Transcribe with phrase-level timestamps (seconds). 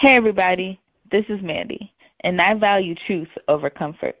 [0.00, 0.80] Hey, everybody.
[1.10, 4.14] This is Mandy, and I value truth over comfort.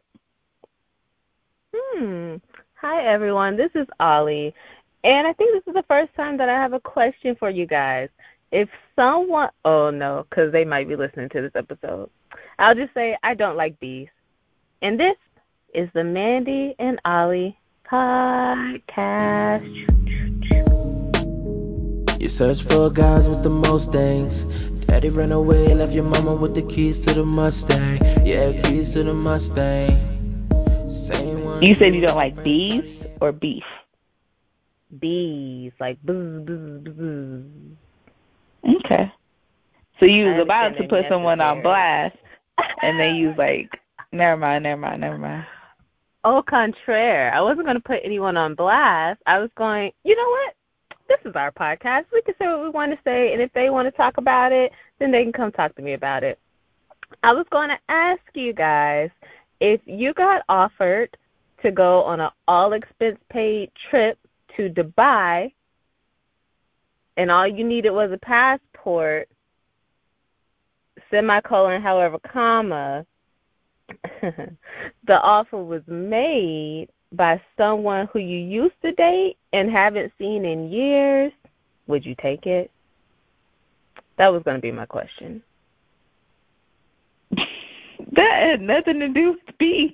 [1.72, 2.38] Hmm.
[2.80, 3.56] Hi, everyone.
[3.56, 4.52] This is Ollie,
[5.04, 7.64] and I think this is the first time that I have a question for you
[7.64, 8.08] guys.
[8.50, 12.10] If someone, oh no, because they might be listening to this episode,
[12.58, 14.08] I'll just say I don't like bees.
[14.82, 15.16] And this
[15.74, 17.56] is the Mandy and Ollie
[17.88, 19.62] podcast.
[22.20, 24.44] You search for guys with the most things.
[24.88, 28.00] Daddy ran away, left your mama with the keys to the Mustang.
[28.26, 30.48] Yeah, keys to the Mustang.
[30.90, 31.62] Same one.
[31.62, 33.64] You said you don't like bees or beef?
[34.98, 37.44] Bees, like buzz, buzz, buzz.
[38.76, 39.12] Okay.
[40.00, 42.16] So you was about to put someone on blast,
[42.82, 43.68] and then you was like,
[44.10, 45.44] never mind, never mind, never mind.
[46.24, 49.20] Au contraire, I wasn't going to put anyone on blast.
[49.26, 50.54] I was going, you know what?
[51.08, 52.04] This is our podcast.
[52.12, 54.52] We can say what we want to say, and if they want to talk about
[54.52, 56.38] it, then they can come talk to me about it.
[57.22, 59.08] I was going to ask you guys
[59.60, 61.16] if you got offered
[61.62, 64.18] to go on an all expense paid trip
[64.56, 65.52] to Dubai,
[67.16, 69.28] and all you needed was a passport,
[71.10, 73.06] semicolon, however, comma,
[74.20, 80.70] the offer was made by someone who you used to date and haven't seen in
[80.70, 81.32] years,
[81.86, 82.70] would you take it?
[84.18, 85.42] That was going to be my question.
[88.12, 89.92] That had nothing to do with beef.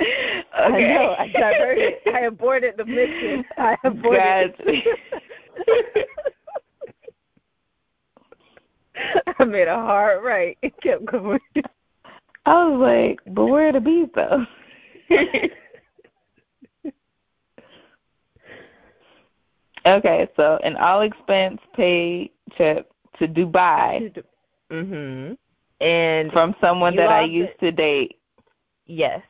[0.00, 0.44] Okay.
[0.54, 1.16] I know.
[1.18, 1.94] I diverted.
[2.14, 3.44] I aborted the mission.
[3.58, 4.54] I aborted.
[9.38, 10.56] I made a hard right.
[10.62, 11.40] It kept going.
[12.46, 14.46] I was like, but where are the bees though?
[19.86, 24.12] Okay, so an all expense paid trip to Dubai
[24.70, 25.36] mhm.
[25.80, 28.18] And from someone that I used did- to date,
[28.86, 29.22] yes,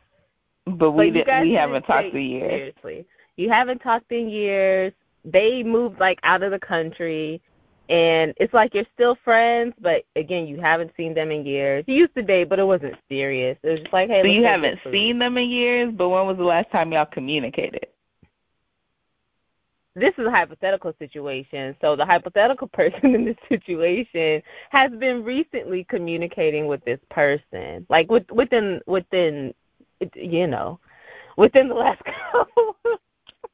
[0.67, 2.51] but we did, we haven't talked in years.
[2.51, 3.06] Seriously,
[3.37, 4.93] you haven't talked in years.
[5.25, 7.41] They moved like out of the country,
[7.89, 11.84] and it's like you're still friends, but again, you haven't seen them in years.
[11.87, 13.56] You used to date, but it wasn't serious.
[13.62, 16.37] It was just like, hey, So you haven't seen them in years, but when was
[16.37, 17.87] the last time y'all communicated?
[20.00, 21.77] This is a hypothetical situation.
[21.81, 28.10] So the hypothetical person in this situation has been recently communicating with this person, like
[28.10, 29.55] with, within within,
[30.15, 30.81] you know,
[31.37, 32.03] within the last
[32.33, 32.77] couple.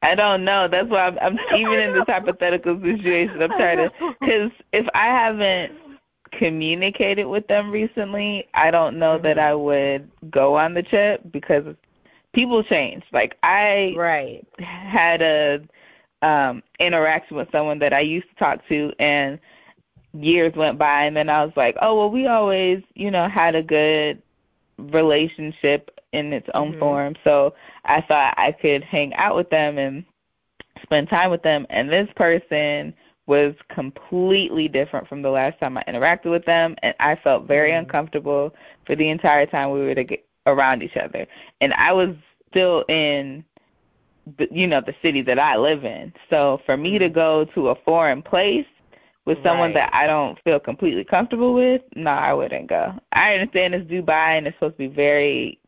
[0.01, 0.67] I don't know.
[0.67, 3.41] That's why I'm, I'm even in this hypothetical situation.
[3.41, 5.73] I'm trying to because if I haven't
[6.31, 9.47] communicated with them recently, I don't know that mm-hmm.
[9.47, 11.75] I would go on the trip because
[12.33, 13.03] people change.
[13.11, 14.45] Like I right.
[14.59, 15.61] had a
[16.21, 19.39] um interaction with someone that I used to talk to and
[20.13, 23.55] years went by and then I was like, "Oh, well we always, you know, had
[23.55, 24.21] a good
[24.77, 26.79] relationship in its own Mhm.
[26.79, 27.53] form." So
[27.85, 30.03] I thought I could hang out with them and
[30.83, 32.93] spend time with them and this person
[33.27, 37.71] was completely different from the last time I interacted with them and I felt very
[37.71, 37.73] Mhm.
[37.73, 38.53] uncomfortable
[38.85, 40.17] for the entire time we were to
[40.47, 41.25] around each other.
[41.61, 42.15] And I was
[42.49, 43.43] still in
[44.51, 46.13] you know the city that I live in.
[46.29, 48.65] So for me to go to a foreign place
[49.25, 49.75] with someone Right.
[49.75, 52.93] that I don't feel completely comfortable with, no, I wouldn't go.
[53.11, 55.59] I understand it's Dubai and it's supposed to be very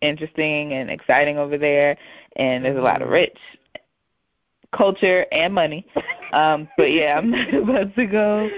[0.00, 1.96] interesting and exciting over there,
[2.36, 3.12] and there's a lot of Mhm.
[3.12, 3.38] rich
[4.72, 5.86] culture and money.
[6.32, 8.50] Um, but yeah, I'm not about to go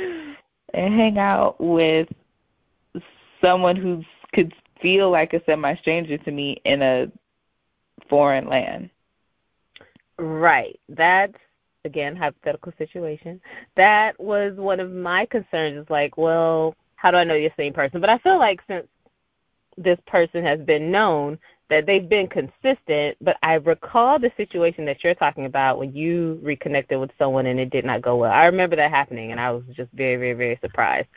[0.73, 2.09] and hang out with
[3.41, 7.11] someone who could feel like a semi stranger to me in a
[8.09, 8.91] foreign land.
[10.19, 10.79] Right.
[10.89, 11.35] That's
[11.85, 13.41] again hypothetical situation.
[13.77, 15.79] That was one of my concerns.
[15.79, 18.01] Is like, well, how do I know you're the same person?
[18.01, 18.87] But I feel like since
[19.77, 21.39] this person has been known
[21.71, 23.17] that they've been consistent.
[23.21, 27.59] But I recall the situation that you're talking about when you reconnected with someone and
[27.59, 28.33] it did not go well.
[28.33, 31.09] I remember that happening, and I was just very, very, very surprised.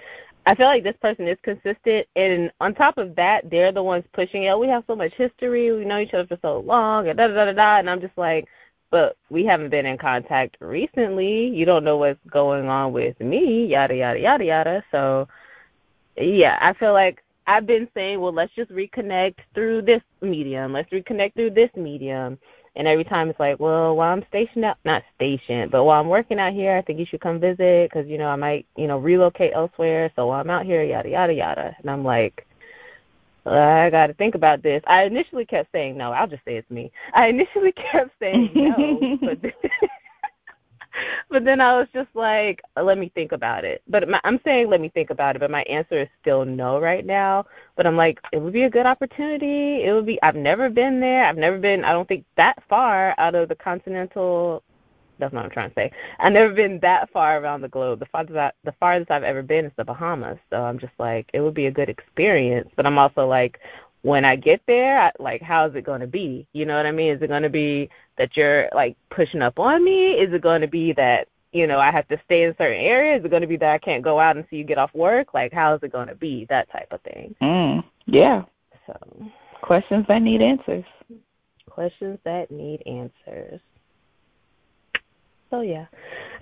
[0.45, 4.05] I feel like this person is consistent, and on top of that, they're the ones
[4.13, 4.49] pushing it.
[4.49, 5.73] Oh, we have so much history.
[5.73, 7.51] We know each other for so long, and da da da da.
[7.51, 7.79] da.
[7.79, 8.47] And I'm just like,
[8.89, 11.47] but we haven't been in contact recently.
[11.47, 14.83] You don't know what's going on with me, yada yada yada yada.
[14.91, 15.27] So,
[16.17, 20.73] yeah, I feel like I've been saying, well, let's just reconnect through this medium.
[20.73, 22.37] Let's reconnect through this medium.
[22.75, 26.09] And every time it's like, well, while I'm stationed out, not stationed, but while I'm
[26.09, 28.85] working out here, I think you should come visit because, you know, I might, you
[28.87, 30.11] know, relocate elsewhere.
[30.15, 31.75] So while I'm out here, yada, yada, yada.
[31.79, 32.46] And I'm like,
[33.49, 34.81] I got to think about this.
[34.87, 36.11] I initially kept saying no.
[36.11, 36.91] I'll just say it's me.
[37.13, 39.53] I initially kept saying no, but then,
[41.29, 43.81] but then I was just like, let me think about it.
[43.87, 46.79] But my, I'm saying let me think about it, but my answer is still no
[46.79, 47.45] right now.
[47.75, 49.83] But I'm like, it would be a good opportunity.
[49.83, 50.21] It would be.
[50.21, 51.25] I've never been there.
[51.25, 51.83] I've never been.
[51.83, 54.63] I don't think that far out of the continental.
[55.19, 55.91] That's what I'm trying to say.
[56.19, 57.99] I've never been that far around the globe.
[57.99, 60.37] The farthest I, the farthest I've ever been is the Bahamas.
[60.49, 62.69] So I'm just like, it would be a good experience.
[62.75, 63.59] But I'm also like,
[64.01, 66.47] when I get there, I, like, how is it going to be?
[66.53, 67.11] You know what I mean?
[67.11, 70.11] Is it going to be that you're like pushing up on me?
[70.11, 73.19] Is it going to be that you know I have to stay in certain areas?
[73.19, 74.93] Is it going to be that I can't go out and see you get off
[74.93, 75.33] work?
[75.33, 76.45] Like, how is it going to be?
[76.49, 77.35] That type of thing.
[77.41, 78.43] Mm, yeah.
[78.85, 78.93] So,
[79.61, 80.85] questions that need answers.
[81.69, 83.59] Questions that need answers.
[85.49, 85.85] So yeah,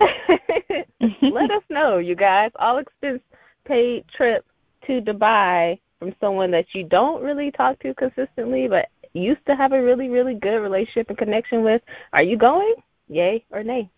[1.22, 2.50] let us know, you guys.
[2.56, 3.22] All expense
[3.64, 4.44] paid trip
[4.86, 9.72] to Dubai from someone that you don't really talk to consistently, but used to have
[9.72, 11.82] a really, really good relationship and connection with.
[12.12, 12.74] Are you going?
[13.08, 13.88] Yay or nay?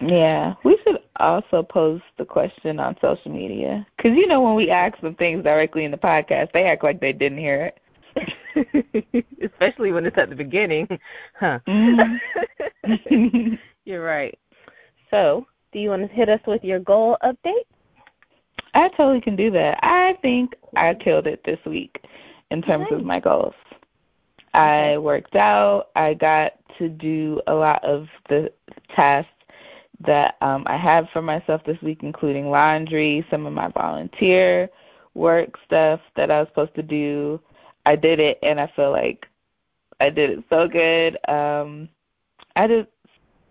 [0.00, 4.70] Yeah, we should also post the question on social media because you know when we
[4.70, 9.24] ask them things directly in the podcast, they act like they didn't hear it.
[9.42, 10.88] Especially when it's at the beginning,
[11.38, 11.60] huh?
[11.68, 13.54] Mm-hmm.
[13.86, 14.38] You're right.
[15.10, 17.64] So, do you want to hit us with your goal update?
[18.74, 19.78] I totally can do that.
[19.82, 22.04] I think I killed it this week
[22.50, 23.00] in terms nice.
[23.00, 23.54] of my goals.
[24.52, 25.88] I worked out.
[25.94, 28.52] I got to do a lot of the
[28.94, 29.30] tasks
[30.04, 34.68] that um, I have for myself this week, including laundry, some of my volunteer
[35.14, 37.40] work stuff that I was supposed to do.
[37.86, 39.26] I did it, and I feel like
[40.00, 41.16] I did it so good.
[41.30, 41.88] Um,
[42.56, 42.88] I just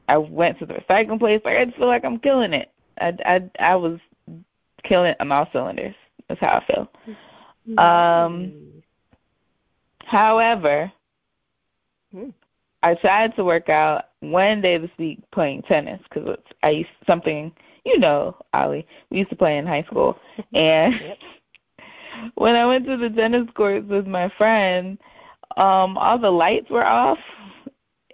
[0.08, 1.42] I went to the recycling place.
[1.44, 2.72] Like I just feel like I'm killing it.
[3.00, 4.00] I I I was
[4.84, 5.96] killing it on all cylinders.
[6.28, 6.90] That's how I feel.
[7.78, 8.54] Um,
[10.06, 10.92] however,
[12.12, 12.30] Hmm.
[12.84, 16.90] I tried to work out one day this week playing tennis because it's I used
[17.08, 17.52] something
[17.86, 18.86] you know, Ollie.
[19.10, 20.18] We used to play in high school,
[20.54, 21.18] and Yep.
[22.36, 24.98] when I went to the tennis courts with my friend,
[25.58, 27.20] um, all the lights were off.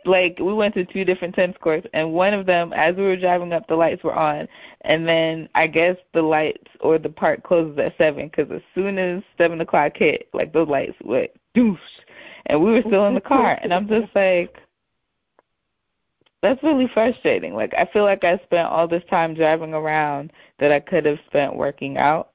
[0.06, 3.15] Like we went to two different tennis courts, and one of them, as we were
[3.15, 4.48] driving up, the lights were on,
[4.81, 8.98] and then I guess the lights or the park closes at seven because as soon
[8.98, 11.77] as seven o'clock hit, like those lights went doosh,
[12.48, 14.57] and we were still in the car, and I'm just like,
[16.42, 17.53] that's really frustrating.
[17.53, 21.19] Like I feel like I spent all this time driving around that I could have
[21.27, 22.30] spent working out,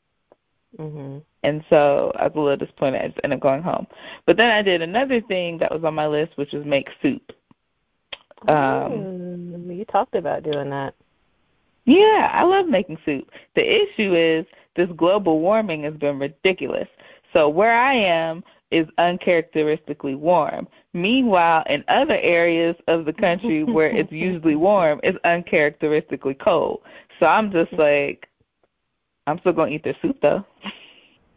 [0.78, 1.22] Mhm.
[1.42, 3.02] and so I was a little disappointed.
[3.02, 3.88] I just ended up going home.
[4.24, 7.32] But then I did another thing that was on my list, which was make soup.
[8.48, 9.26] Um,
[9.56, 10.94] Mm, you talked about doing that.
[11.84, 13.30] Yeah, I love making soup.
[13.54, 14.44] The issue is
[14.74, 16.88] this global warming has been ridiculous.
[17.32, 20.66] So where I am is uncharacteristically warm.
[20.92, 26.80] Meanwhile, in other areas of the country where it's usually warm, it's uncharacteristically cold.
[27.20, 28.28] So I'm just like,
[29.26, 30.44] I'm still gonna eat this soup though.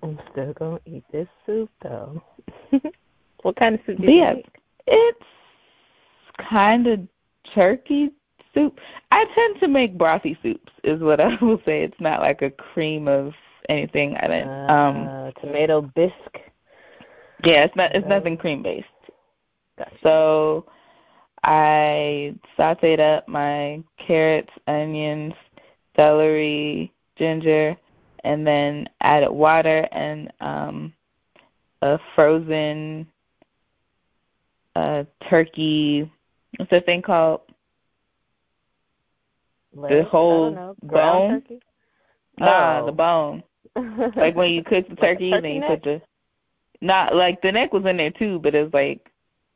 [0.01, 2.21] I'm still gonna eat this soup though.
[3.41, 4.47] what kind of soup do you yeah, make?
[4.87, 5.25] it's
[6.49, 6.99] kind of
[7.53, 8.11] turkey
[8.53, 8.79] soup.
[9.11, 11.83] I tend to make brothy soups, is what I will say.
[11.83, 13.33] It's not like a cream of
[13.69, 14.15] anything.
[14.17, 14.69] I don't.
[14.69, 16.39] Um, Uh, tomato bisque.
[17.43, 17.95] yeah, it's not.
[17.95, 18.87] It's nothing cream based.
[19.77, 19.95] Gotcha.
[20.03, 20.65] So
[21.43, 25.33] I sauteed up my carrots, onions,
[25.95, 27.75] celery, ginger,
[28.23, 30.93] and then added water and um,
[31.81, 33.07] a frozen
[34.75, 36.11] uh, turkey.
[36.57, 37.41] What's that thing called?
[39.73, 40.75] the whole know.
[40.83, 41.29] Bone?
[41.41, 41.59] turkey?
[42.39, 42.85] Nah, Oh.
[42.85, 43.43] the bone.
[44.15, 45.69] Like when you cook the Like turkey, turkey then you neck?
[45.69, 46.01] put the
[46.81, 49.09] not like the neck was in there too, but it's like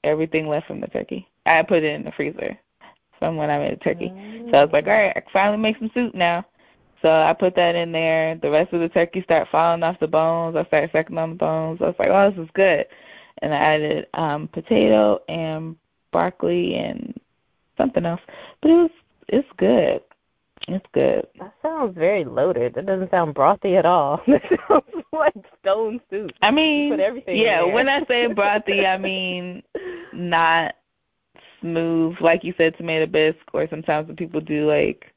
[0.03, 1.27] everything left from the turkey.
[1.45, 2.57] I put it in the freezer
[3.17, 4.11] from when I made the turkey.
[4.51, 6.45] So I was like, all right, I can finally make some soup now.
[7.01, 8.35] So I put that in there.
[8.35, 10.55] The rest of the turkey started falling off the bones.
[10.55, 11.79] I started sucking on the bones.
[11.81, 12.85] I was like, oh, this is good.
[13.41, 15.75] And I added um potato and
[16.13, 17.13] broccoli and
[17.77, 18.21] something else.
[18.61, 18.91] But it was
[19.27, 20.01] it's good.
[20.69, 21.27] It's good.
[21.39, 22.75] That sounds very loaded.
[22.75, 24.21] That doesn't sound brothy at all.
[24.27, 26.31] That sounds like stone soup.
[26.41, 27.63] I mean, put everything yeah.
[27.63, 29.61] When I say brothy, I mean
[30.13, 30.75] not
[31.59, 35.11] smooth, like you said, tomato bisque, or sometimes when people do like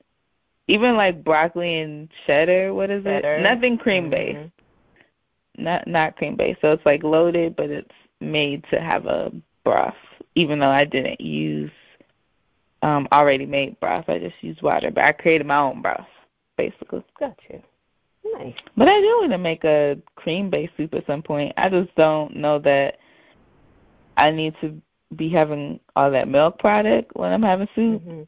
[0.69, 2.75] even like broccoli and cheddar.
[2.75, 3.37] What is Cheddar.
[3.37, 3.43] it?
[3.43, 4.39] Nothing cream based.
[4.39, 4.51] Mhm.
[5.59, 6.61] Not not cream based.
[6.61, 7.89] So it's like loaded, but it's
[8.21, 9.33] made to have a
[9.65, 9.95] broth.
[10.37, 11.73] Even though I didn't use
[12.83, 14.91] um already made broth, I just used water.
[14.91, 16.07] But I created my own broth,
[16.57, 17.05] basically.
[17.19, 17.63] Gotcha.
[18.39, 18.55] Nice.
[18.77, 21.53] But I do want to make a cream based soup at some point.
[21.57, 22.99] I just don't know that
[24.17, 24.81] I need to
[25.17, 28.03] be having all that milk product when I'm having soup.
[28.03, 28.27] Mhm.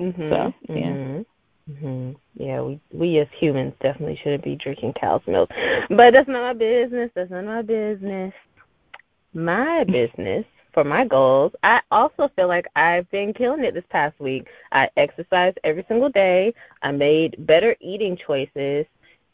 [0.00, 0.30] Mhm.
[0.30, 0.94] So, yeah.
[0.94, 1.26] Mhm.
[1.70, 2.16] Mhm.
[2.34, 5.50] Yeah, we we as humans definitely shouldn't be drinking cow's milk,
[5.90, 7.10] but that's not my business.
[7.14, 8.34] That's not my business.
[9.34, 10.46] My business
[10.78, 11.50] for my goals.
[11.64, 14.46] I also feel like I've been killing it this past week.
[14.70, 16.54] I exercised every single day.
[16.82, 18.86] I made better eating choices,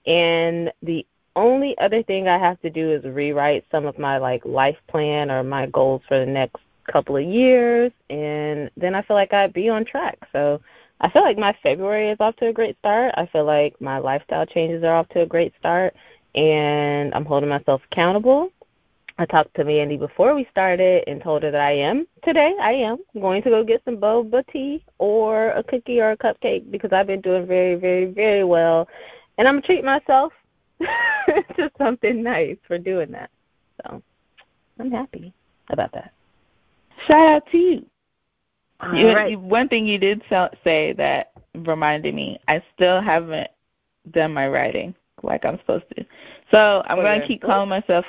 [0.06, 1.04] and the
[1.36, 5.30] only other thing I have to do is rewrite some of my like life plan
[5.30, 9.52] or my goals for the next couple of years, and then I feel like I'd
[9.52, 10.16] be on track.
[10.32, 10.62] So
[11.02, 13.12] I feel like my February is off to a great start.
[13.18, 15.94] I feel like my lifestyle changes are off to a great start,
[16.34, 18.48] and I'm holding myself accountable.
[19.16, 22.54] I talked to Mandy before we started and told her that I am today.
[22.60, 26.70] I am going to go get some boba tea or a cookie or a cupcake
[26.70, 28.88] because I've been doing very, very, very well,
[29.38, 30.32] and I'm gonna treat myself
[30.80, 33.30] to something nice for doing that.
[33.82, 34.02] So
[34.80, 35.32] I'm happy
[35.70, 36.12] about that.
[37.06, 37.86] Shout out to you.
[38.94, 39.30] You, right.
[39.30, 43.48] you, one thing you did so, say that reminded me, I still haven't
[44.10, 46.04] done my writing like I'm supposed to.
[46.50, 48.04] So I'm oh, your to keep calling myself,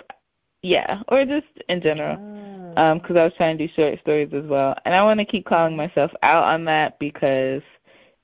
[0.65, 2.91] yeah, or just in general, Ah.
[2.91, 4.75] Um, because I was trying to do short stories as well.
[4.83, 7.61] And I want to keep calling myself out on that because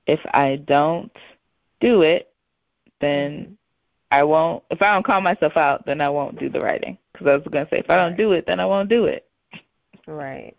[0.07, 1.11] if I don't
[1.79, 2.33] do it,
[2.99, 3.53] then mm-hmm.
[4.11, 4.63] I won't.
[4.71, 6.97] If I don't call myself out, then I won't do the writing.
[7.13, 9.05] Because I was going to say, if I don't do it, then I won't do
[9.05, 9.25] it.
[10.05, 10.55] Right.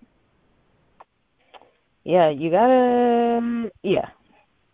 [2.05, 3.39] Yeah, you gotta.
[3.39, 4.09] Um, yeah,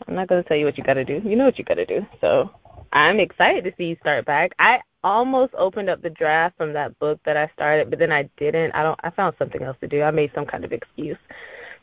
[0.06, 1.20] I'm not gonna tell you what you gotta do.
[1.24, 2.06] You know what you gotta do.
[2.20, 2.50] So
[2.92, 4.52] I'm excited to see you start back.
[4.58, 8.28] I almost opened up the draft from that book that I started, but then I
[8.36, 8.72] didn't.
[8.72, 8.98] I don't.
[9.02, 10.02] I found something else to do.
[10.02, 11.18] I made some kind of excuse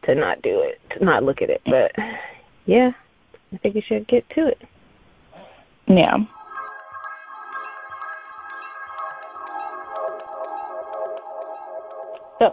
[0.03, 1.61] to not do it, to not look at it.
[1.65, 1.91] But
[2.65, 2.91] yeah,
[3.53, 4.61] I think you should get to it.
[5.87, 6.17] Yeah.
[12.39, 12.51] So,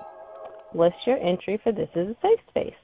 [0.73, 2.75] what's your entry for this is a safe space?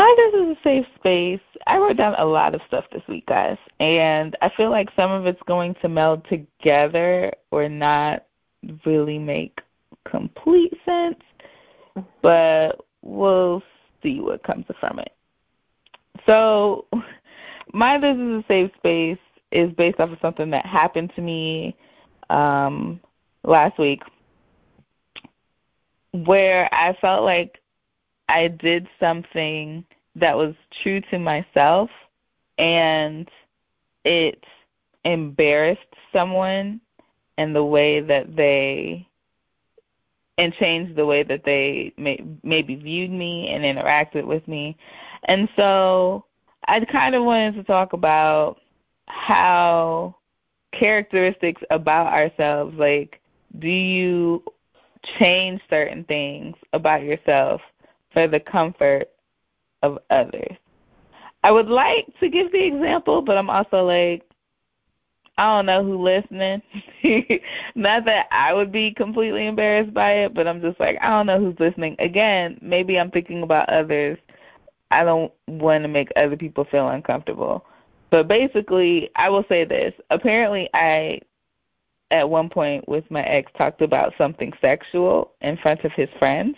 [0.00, 1.40] Mine is a safe space.
[1.66, 5.10] I wrote down a lot of stuff this week, guys, and I feel like some
[5.10, 8.24] of it's going to meld together or not
[8.86, 9.60] really make
[10.10, 11.20] complete sense,
[12.22, 13.62] but we'll
[14.02, 15.12] see what comes from it.
[16.24, 16.86] So,
[17.74, 19.18] my this is a safe space
[19.52, 21.76] is based off of something that happened to me
[22.30, 23.00] um,
[23.44, 24.00] last week,
[26.12, 27.59] where I felt like
[28.30, 29.84] I did something
[30.14, 31.90] that was true to myself
[32.58, 33.28] and
[34.04, 34.44] it
[35.04, 35.80] embarrassed
[36.12, 36.80] someone
[37.38, 39.08] and the way that they
[40.38, 44.76] and changed the way that they may, maybe viewed me and interacted with me.
[45.24, 46.24] And so
[46.68, 48.60] I kind of wanted to talk about
[49.06, 50.14] how
[50.72, 53.20] characteristics about ourselves, like,
[53.58, 54.44] do you
[55.18, 57.60] change certain things about yourself
[58.12, 59.10] for the comfort
[59.82, 60.56] of others?
[61.42, 64.30] I would like to give the example, but I'm also like,
[65.38, 66.60] I don't know who listening.
[67.74, 71.26] Not that I would be completely embarrassed by it, but I'm just like, I don't
[71.26, 71.96] know who's listening.
[71.98, 74.18] Again, maybe I'm thinking about others.
[74.90, 77.64] I don't want to make other people feel uncomfortable.
[78.10, 79.94] But basically, I will say this.
[80.10, 81.20] Apparently, I,
[82.10, 86.56] at one point with my ex, talked about something sexual in front of his friends.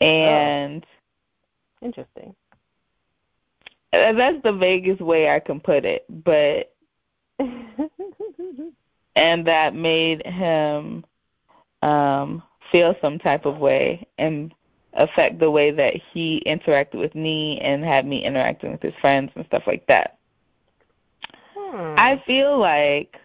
[0.00, 0.84] And
[1.82, 2.34] Interesting.
[3.92, 6.04] uh, that's the vaguest way I can put it.
[6.08, 6.72] But
[9.16, 11.04] and that made him
[11.82, 14.52] um feel some type of way and
[14.94, 19.30] affect the way that he interacted with me and had me interacting with his friends
[19.36, 20.18] and stuff like that.
[21.56, 21.94] Hmm.
[21.96, 23.16] I feel like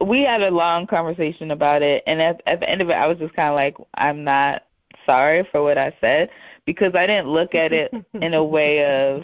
[0.00, 3.06] we had a long conversation about it and at at the end of it I
[3.06, 4.62] was just kind of like I'm not
[5.08, 6.28] sorry for what I said
[6.66, 9.22] because I didn't look at it in a way of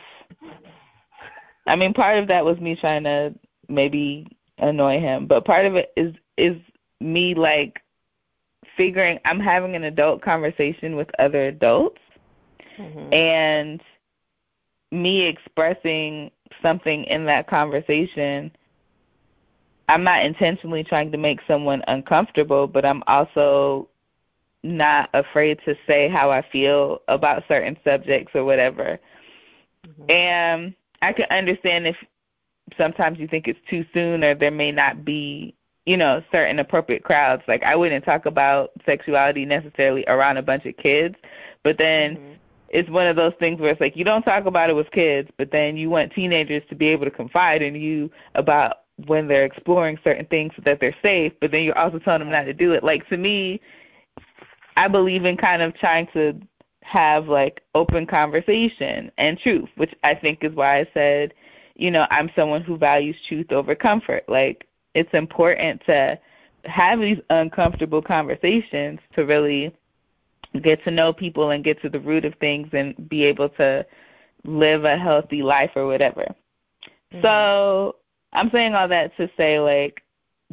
[1.66, 3.34] I mean part of that was me trying to
[3.68, 4.26] maybe
[4.58, 6.56] annoy him, but part of it is is
[7.00, 7.80] me like
[8.76, 12.00] figuring I'm having an adult conversation with other adults
[12.78, 13.14] Mhm.
[13.14, 13.80] and
[14.90, 16.30] me expressing
[16.62, 18.50] something in that conversation
[19.88, 23.88] I'm not intentionally trying to make someone uncomfortable, but I'm also
[24.64, 28.98] not afraid to say how I feel about certain subjects or whatever.
[29.86, 30.10] Mhm.
[30.10, 31.96] And I can understand if
[32.78, 35.54] sometimes you think it's too soon or there may not be,
[35.84, 37.42] you know, certain appropriate crowds.
[37.46, 41.14] Like I wouldn't talk about sexuality necessarily around a bunch of kids,
[41.62, 42.36] but then Mhm.
[42.70, 45.30] it's one of those things where it's like you don't talk about it with kids,
[45.36, 49.44] but then you want teenagers to be able to confide in you about when they're
[49.44, 52.54] exploring certain things so that they're safe, but then you're also telling them not to
[52.54, 52.82] do it.
[52.82, 53.60] Like to me,
[54.76, 56.40] I believe in kind of trying to
[56.82, 61.34] have like open conversation and truth, which I think is why I said,
[61.76, 64.24] you know, I'm someone who values truth over comfort.
[64.28, 66.18] Like it's important to
[66.64, 69.74] have these uncomfortable conversations to really
[70.62, 73.84] get to know people and get to the root of things and be able to
[74.44, 76.22] live a healthy life or whatever.
[77.12, 77.22] Mm-hmm.
[77.22, 77.96] So
[78.32, 80.00] I'm saying all that to say like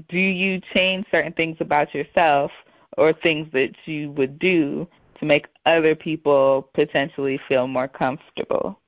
[0.10, 2.52] do you change certain things about yourself
[2.98, 4.88] or things that you would do
[5.20, 8.80] to make other people potentially feel more comfortable?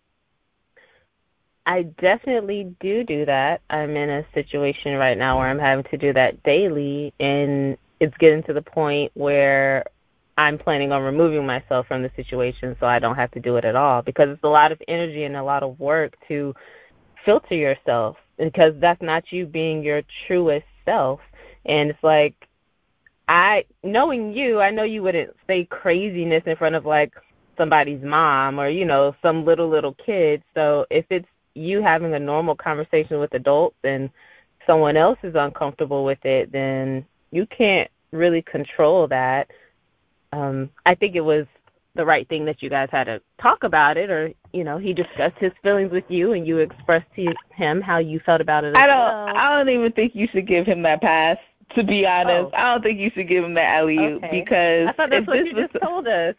[1.66, 3.62] I definitely do do that.
[3.70, 8.18] I'm in a situation right now where I'm having to do that daily, and it's
[8.18, 9.86] getting to the point where
[10.38, 13.66] I'm planning on removing myself from the situation so I don't have to do it
[13.66, 16.54] at all because it's a lot of energy and a lot of work to
[17.24, 21.22] filter yourself because that's not you being your truest self.
[21.66, 22.36] And it's like
[23.34, 27.16] I knowing you, I know you wouldn't say craziness in front of like
[27.58, 30.44] somebody's mom or you know some little little kid.
[30.54, 34.12] So if it's you having a normal conversation with adults and
[34.68, 39.50] someone else is uncomfortable with it, then you can't really control that.
[40.32, 41.48] Um, I think it was
[41.96, 44.94] the right thing that you guys had to talk about it, or you know, he
[44.94, 48.76] discussed his feelings with you, and you expressed to him how you felt about it.
[48.76, 48.96] I don't.
[48.96, 49.36] Well.
[49.36, 51.38] I don't even think you should give him that pass.
[51.76, 52.58] To be honest, oh.
[52.58, 54.30] I don't think you should give him that alley okay.
[54.32, 56.36] because I thought that's what this you was, just told us.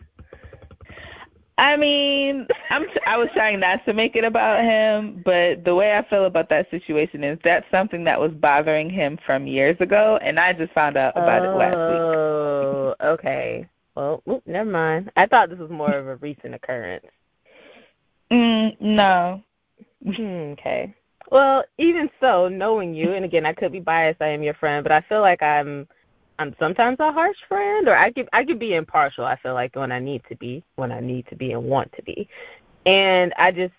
[1.56, 5.96] I mean, I'm I was trying not to make it about him, but the way
[5.96, 10.18] I feel about that situation is that's something that was bothering him from years ago,
[10.20, 12.00] and I just found out about oh, it last week.
[12.00, 13.68] Oh, okay.
[13.94, 15.12] Well, whoop, never mind.
[15.16, 17.06] I thought this was more of a recent occurrence.
[18.32, 19.42] Mm, no.
[20.04, 20.94] Hmm, okay.
[21.30, 24.20] Well, even so, knowing you, and again, I could be biased.
[24.22, 25.88] I am your friend, but I feel like I'm
[26.38, 29.24] I'm sometimes a harsh friend, or I could I could be impartial.
[29.24, 31.92] I feel like when I need to be, when I need to be and want
[31.92, 32.28] to be,
[32.86, 33.72] and I just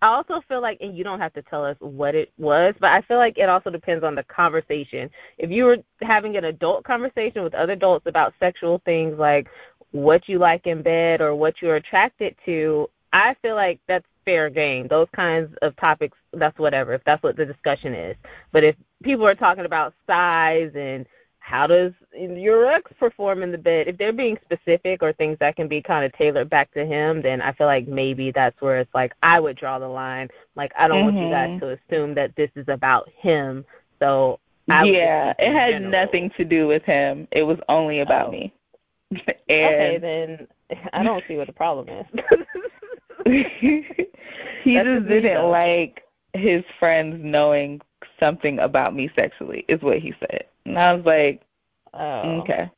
[0.00, 2.90] I also feel like, and you don't have to tell us what it was, but
[2.90, 5.10] I feel like it also depends on the conversation.
[5.38, 9.48] If you were having an adult conversation with other adults about sexual things like
[9.90, 14.50] what you like in bed or what you're attracted to, I feel like that's fair
[14.50, 14.88] game.
[14.88, 18.16] Those kinds of topics, that's whatever, if that's what the discussion is.
[18.52, 21.06] But if people are talking about size and
[21.42, 23.88] how does your ex perform in the bed?
[23.88, 27.20] If they're being specific or things that can be kind of tailored back to him,
[27.20, 30.28] then I feel like maybe that's where it's like I would draw the line.
[30.54, 31.16] Like I don't mm-hmm.
[31.16, 33.64] want you guys to assume that this is about him.
[33.98, 34.38] So
[34.70, 35.90] I yeah, it had general.
[35.90, 37.26] nothing to do with him.
[37.32, 38.32] It was only about oh.
[38.32, 38.54] me.
[39.10, 40.46] and okay, then
[40.92, 42.06] I don't see what the problem is.
[44.64, 46.02] he That's just didn't like
[46.34, 47.80] his friends knowing
[48.18, 50.44] something about me sexually, is what he said.
[50.64, 51.42] And I was like,
[51.94, 52.40] oh.
[52.40, 52.70] okay.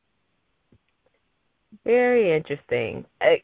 [1.85, 3.05] Very interesting.
[3.21, 3.41] I,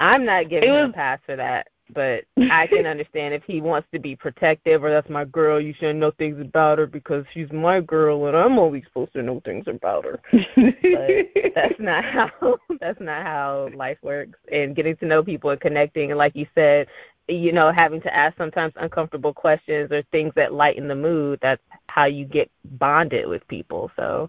[0.00, 3.60] I'm not giving was, him a pass for that, but I can understand if he
[3.60, 7.24] wants to be protective or that's my girl, you shouldn't know things about her because
[7.32, 10.20] she's my girl and I'm always supposed to know things about her.
[10.32, 12.30] but that's not how
[12.80, 14.38] that's not how life works.
[14.50, 16.86] And getting to know people and connecting and like you said,
[17.28, 21.62] you know, having to ask sometimes uncomfortable questions or things that lighten the mood, that's
[21.88, 23.90] how you get bonded with people.
[23.96, 24.28] So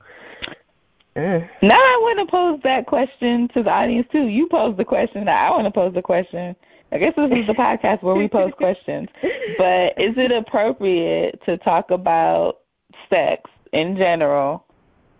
[1.16, 1.40] uh.
[1.62, 4.28] now I want to pose that question to the audience too.
[4.28, 5.26] You pose the question.
[5.26, 6.56] Now I want to pose the question.
[6.92, 9.08] I guess this is the podcast where we pose questions.
[9.58, 12.60] But is it appropriate to talk about
[13.10, 14.66] sex in general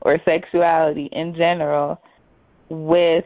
[0.02, 2.02] or sexuality in general
[2.70, 3.26] with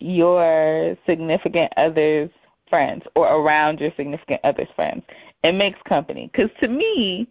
[0.00, 2.30] your significant other's
[2.72, 5.02] friends or around your significant other's friends.
[5.44, 6.30] It makes company.
[6.32, 7.28] Because to me,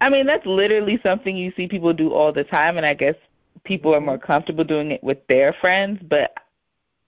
[0.00, 3.14] I mean, that's literally something you see people do all the time, and I guess
[3.64, 6.00] people are more comfortable doing it with their friends.
[6.08, 6.34] But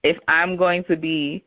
[0.04, 1.44] if I'm going to be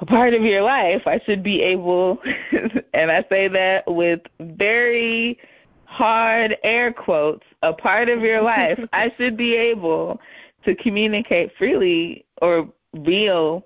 [0.00, 2.18] a part of your life, I should be able,
[2.94, 5.38] and I say that with very
[5.84, 10.20] hard air quotes, a part of your life, I should be able
[10.64, 13.64] to communicate freely or real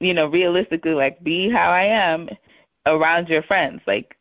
[0.00, 2.28] you know, realistically, like be how I am
[2.86, 4.16] around your friends, like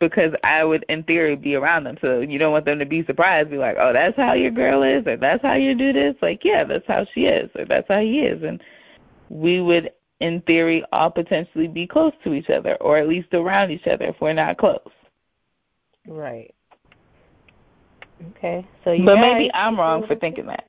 [0.00, 1.98] because I would, in theory, be around them.
[2.00, 4.82] So you don't want them to be surprised, be like, oh, that's how your girl
[4.82, 6.14] is, or that's how you do this.
[6.22, 8.62] Like, yeah, that's how she is, or that's how he is, and
[9.28, 13.70] we would, in theory, all potentially be close to each other, or at least around
[13.70, 14.80] each other if we're not close.
[16.06, 16.54] Right.
[18.30, 18.66] Okay.
[18.84, 19.04] So you.
[19.04, 20.64] But maybe I'm wrong for thinking that.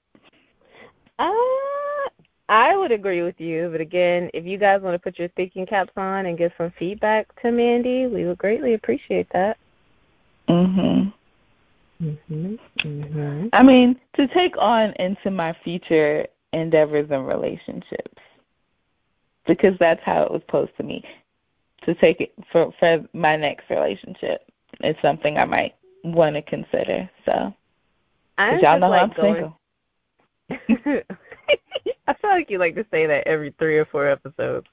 [1.17, 1.33] Uh,
[2.47, 5.65] I would agree with you, but again, if you guys want to put your thinking
[5.65, 9.57] caps on and give some feedback to Mandy, we would greatly appreciate that.
[10.47, 11.13] Mhm.
[12.01, 12.59] Mhm.
[12.77, 13.49] Mhm.
[13.53, 18.21] I mean, to take on into my future endeavors and relationships.
[19.49, 21.03] Because that's how it was posed to me.
[21.85, 24.43] To take it for for my next relationship,
[24.81, 27.09] it's something I might want to consider.
[27.25, 27.53] So,
[28.37, 29.33] I'm y'all know like I'm going...
[29.33, 29.57] single.
[32.07, 34.67] I feel like you like to say that every three or four episodes.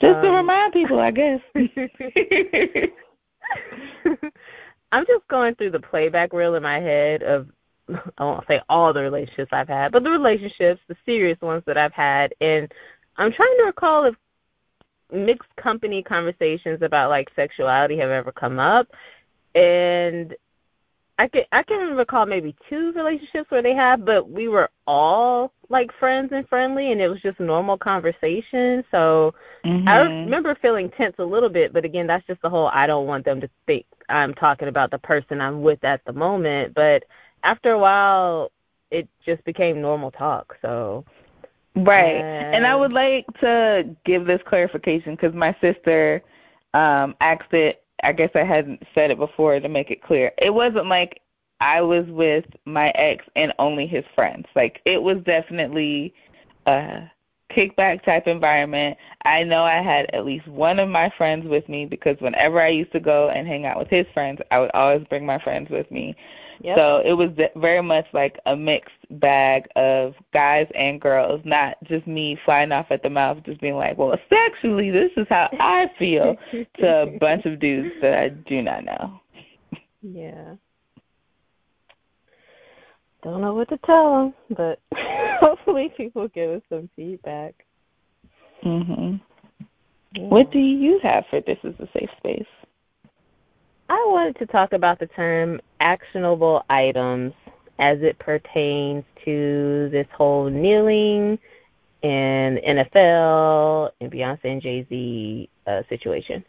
[0.00, 1.40] Just to Um, remind people, I guess.
[4.92, 7.48] I'm just going through the playback reel in my head of
[8.18, 11.78] I won't say all the relationships I've had, but the relationships, the serious ones that
[11.78, 12.72] I've had, and
[13.18, 14.14] I'm trying to recall if
[15.12, 18.88] mixed company conversations about like sexuality have ever come up,
[19.54, 20.34] and
[21.18, 25.52] I can I can recall maybe two relationships where they have, but we were all
[25.68, 28.84] like friends and friendly, and it was just normal conversation.
[28.90, 29.34] So
[29.86, 30.24] I Mhm.
[30.24, 33.24] remember feeling tense a little bit, but again, that's just the whole I don't want
[33.24, 36.74] them to think I'm talking about the person I'm with at the moment.
[36.74, 37.04] But
[37.44, 38.50] after a while,
[38.90, 40.56] it just became normal talk.
[40.62, 41.04] So
[41.76, 42.22] Right.
[42.54, 46.22] And I Uh, would like to give this clarification because my sister
[46.74, 47.82] um asked it.
[48.02, 50.32] I guess I hadn't said it before to make it clear.
[50.38, 51.20] It wasn't like
[51.60, 54.46] I was with my ex and only his friends.
[54.54, 56.14] Like it was definitely
[56.66, 57.10] a
[57.50, 58.96] kickback type environment.
[59.24, 62.68] I know I had at least one of my friends with me because whenever I
[62.68, 65.70] used to go and hang out with his friends, I would always bring my friends
[65.70, 66.14] with me.
[66.60, 66.76] Yep.
[66.76, 72.06] So it was very much like a mixed bag of guys and girls, not just
[72.06, 75.90] me flying off at the mouth, just being like, well, sexually, this is how I
[75.98, 76.36] feel,
[76.78, 79.20] to a bunch of dudes that I do not know.
[80.02, 80.54] yeah.
[83.22, 84.12] Don't know what to tell
[84.48, 84.80] them, but
[85.40, 87.54] hopefully people give us some feedback.
[88.62, 89.16] hmm
[90.12, 90.28] Yeah.
[90.28, 92.46] What do you have for This is a Safe Space?
[93.88, 97.32] I wanted to talk about the term actionable items
[97.78, 101.38] as it pertains to this whole kneeling
[102.02, 106.44] and NFL and Beyonce and Jay Z uh, situation.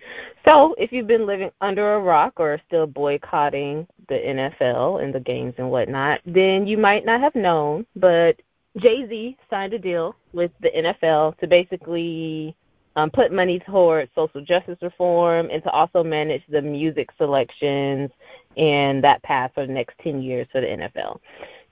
[0.46, 5.20] So, if you've been living under a rock or still boycotting the NFL and the
[5.20, 8.40] games and whatnot, then you might not have known, but
[8.78, 12.56] Jay Z signed a deal with the NFL to basically
[12.98, 18.10] um, put money towards social justice reform and to also manage the music selections
[18.58, 21.20] and that path for the next 10 years for the NFL.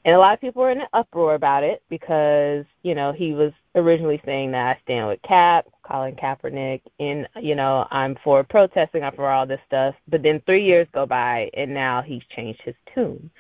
[0.06, 3.34] And a lot of people were in an uproar about it because, you know, he
[3.34, 8.44] was originally saying that I stand with Cap, Colin Kaepernick, and, you know, I'm for
[8.44, 9.96] protesting, I'm for all this stuff.
[10.08, 13.32] But then three years go by and now he's changed his tune.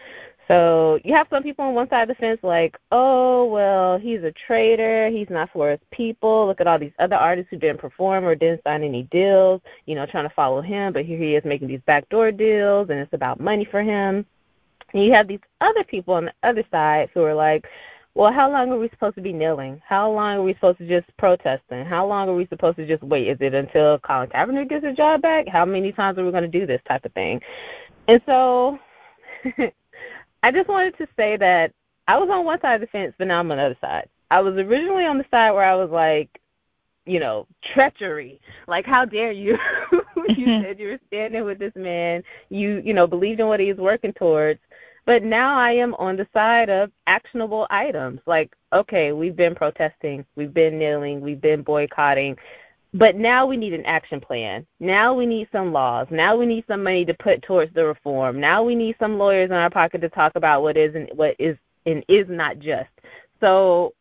[0.47, 4.23] So you have some people on one side of the fence like, oh, well, he's
[4.23, 5.09] a traitor.
[5.09, 6.45] He's not for his people.
[6.45, 9.95] Look at all these other artists who didn't perform or didn't sign any deals, you
[9.95, 10.93] know, trying to follow him.
[10.93, 14.25] But here he is making these backdoor deals, and it's about money for him.
[14.93, 17.65] And you have these other people on the other side who are like,
[18.13, 19.81] well, how long are we supposed to be kneeling?
[19.85, 21.83] How long are we supposed to just protesting?
[21.85, 23.27] How long are we supposed to just wait?
[23.27, 25.47] Is it until Colin Kaepernick gets his job back?
[25.47, 27.41] How many times are we going to do this type of thing?
[28.07, 28.79] And so
[30.45, 31.73] I just wanted to say that
[32.07, 34.07] I was on one side of the fence, but now I'm on the other side.
[34.29, 36.39] I was originally on the side where I was like,
[37.07, 38.39] you know, treachery.
[38.67, 39.57] Like, how dare you?
[40.37, 42.21] you said you were standing with this man.
[42.49, 44.59] You, you know, believed in what he was working towards.
[45.07, 48.19] But now I am on the side of actionable items.
[48.27, 52.37] Like, okay, we've been protesting, we've been kneeling, we've been boycotting,
[52.95, 54.65] but now we need an action plan.
[54.79, 56.07] Now we need some laws.
[56.09, 58.39] Now we need some money to put towards the reform.
[58.39, 61.35] Now we need some lawyers in our pocket to talk about what is and what
[61.37, 62.89] is and is not just.
[63.41, 63.93] So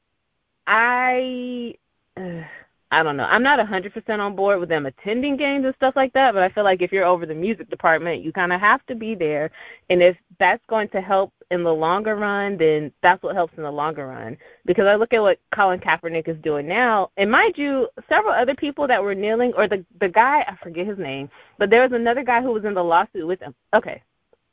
[0.68, 1.74] I
[2.16, 2.42] uh,
[2.90, 3.24] I don't know.
[3.24, 6.48] I'm not 100% on board with them attending games and stuff like that, but I
[6.48, 9.50] feel like if you're over the music department, you kind of have to be there.
[9.90, 13.62] And if that's going to help in the longer run, then that's what helps in
[13.64, 14.36] the longer run.
[14.64, 18.54] Because I look at what Colin Kaepernick is doing now, and mind you, several other
[18.54, 21.92] people that were kneeling, or the the guy I forget his name, but there was
[21.92, 23.54] another guy who was in the lawsuit with him.
[23.74, 24.02] Okay,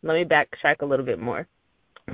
[0.03, 1.47] let me backtrack a little bit more.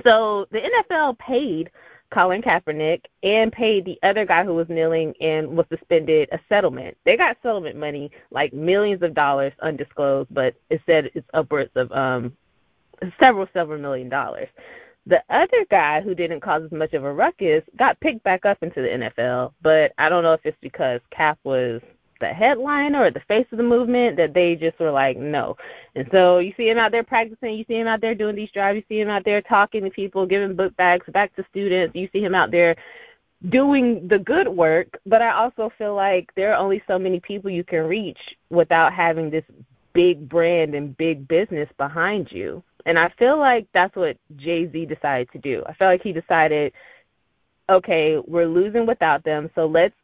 [0.03, 1.69] So the NFL paid
[2.11, 6.97] Colin Kaepernick and paid the other guy who was kneeling and was suspended a settlement.
[7.05, 11.91] They got settlement money, like millions of dollars, undisclosed, but it said it's upwards of
[11.91, 12.33] um
[13.19, 14.47] several several million dollars.
[15.05, 18.57] The other guy who didn't cause as much of a ruckus got picked back up
[18.61, 21.81] into the NFL, but I don't know if it's because Cap was
[22.19, 25.55] the headliner or the face of the movement that they just were like no.
[25.95, 28.51] And so you see him out there practicing, you see him out there doing these
[28.51, 31.95] drives, you see him out there talking to people, giving book bags back to students,
[31.95, 32.75] you see him out there
[33.49, 37.51] doing the good work, but I also feel like there are only so many people
[37.51, 39.43] you can reach without having this
[39.93, 42.63] big brand and big business behind you.
[42.85, 45.63] And I feel like that's what Jay Z decided to do.
[45.67, 46.73] I feel like he decided,
[47.69, 49.95] okay, we're losing without them, so let's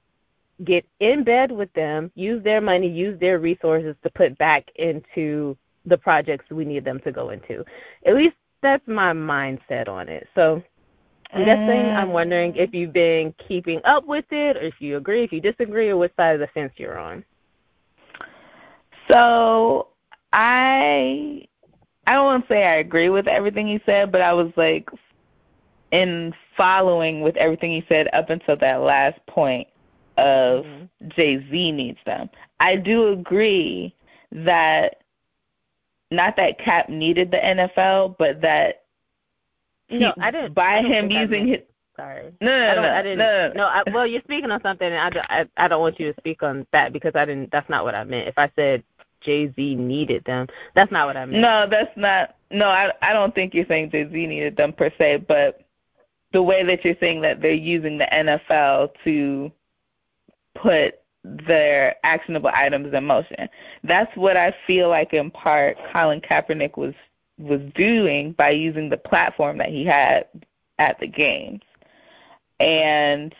[0.63, 5.57] get in bed with them, use their money, use their resources to put back into
[5.85, 7.63] the projects we need them to go into.
[8.05, 10.27] At least that's my mindset on it.
[10.35, 10.63] So
[11.33, 12.13] I'm guessing I'm mm.
[12.13, 15.89] wondering if you've been keeping up with it or if you agree, if you disagree,
[15.89, 17.25] or which side of the fence you're on.
[19.11, 19.87] So
[20.31, 21.45] I
[22.05, 24.89] I don't want to say I agree with everything he said, but I was like
[25.91, 29.67] in following with everything he said up until that last point
[30.17, 31.07] of mm-hmm.
[31.09, 32.29] Jay Z needs them.
[32.59, 33.95] I do agree
[34.31, 35.01] that
[36.11, 38.83] not that Cap needed the NFL, but that
[39.87, 40.53] he, no, I didn't.
[40.53, 41.59] By I him using his
[41.95, 42.33] sorry.
[42.41, 43.51] No, no, I don't, no, I didn't, no.
[43.55, 46.11] no I, well, you're speaking on something, and I, don't, I, I don't want you
[46.11, 47.51] to speak on that because I didn't.
[47.51, 48.27] That's not what I meant.
[48.27, 48.83] If I said
[49.21, 51.41] Jay Z needed them, that's not what I meant.
[51.41, 52.35] No, that's not.
[52.51, 55.65] No, I, I don't think you're saying Jay Z needed them per se, but
[56.31, 59.51] the way that you're saying that they're using the NFL to
[60.55, 63.47] put their actionable items in motion.
[63.83, 66.93] That's what I feel like in part Colin Kaepernick was
[67.37, 70.25] was doing by using the platform that he had
[70.79, 71.61] at the games.
[72.59, 73.33] And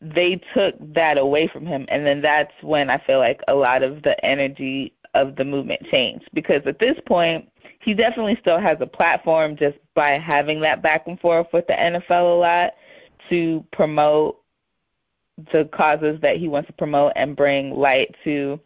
[0.00, 3.82] they took that away from him and then that's when I feel like a lot
[3.82, 7.48] of the energy of the movement changed because at this point
[7.80, 11.72] he definitely still has a platform just by having that back and forth with the
[11.72, 12.74] NFL a lot
[13.30, 14.43] to promote
[15.52, 18.60] the causes that he wants to promote and bring light to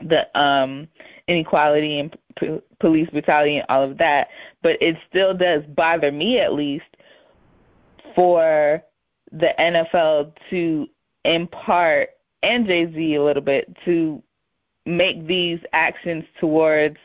[0.00, 0.88] the um
[1.28, 4.28] inequality and p- police brutality and all of that.
[4.62, 6.84] But it still does bother me at least
[8.14, 8.82] for
[9.30, 10.88] the NFL to
[11.24, 12.10] impart
[12.42, 14.22] and Jay-Z a little bit to
[14.84, 16.96] make these actions towards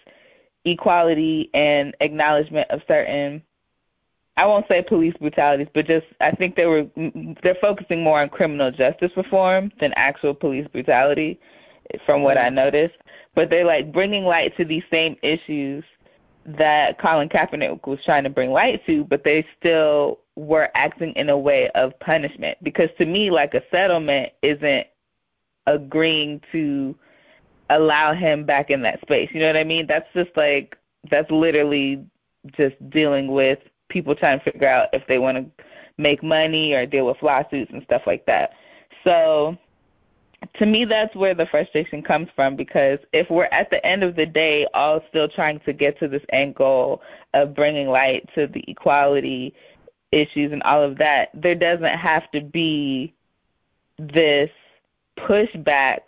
[0.65, 3.41] equality and acknowledgement of certain
[4.37, 6.87] I won't say police brutalities, but just I think they were
[7.41, 11.39] they're focusing more on criminal justice reform than actual police brutality,
[12.05, 12.55] from what I mm-hmm.
[12.55, 12.95] noticed.
[13.33, 15.83] But they're like bringing light to these same issues
[16.45, 21.29] that Colin Kaepernick was trying to bring light to, but they still were acting in
[21.29, 22.57] a way of punishment.
[22.63, 24.87] Because to me, like a settlement isn't
[25.65, 26.95] agreeing to
[27.69, 29.29] allow him back in that space.
[29.33, 29.87] You know what I mean?
[29.87, 30.77] That's just like
[31.09, 32.05] that's literally
[32.55, 35.63] just dealing with people trying to figure out if they want to
[35.97, 38.51] make money or deal with lawsuits and stuff like that.
[39.03, 39.57] So
[40.55, 44.15] to me that's where the frustration comes from because if we're at the end of
[44.15, 47.01] the day all still trying to get to this end goal
[47.33, 49.53] of bringing light to the equality
[50.11, 53.13] issues and all of that there doesn't have to be
[53.97, 54.49] this
[55.17, 55.99] pushback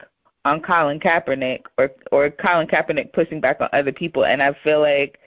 [0.46, 4.80] on Colin Kaepernick or or Colin Kaepernick pushing back on other people and I feel
[4.80, 5.20] like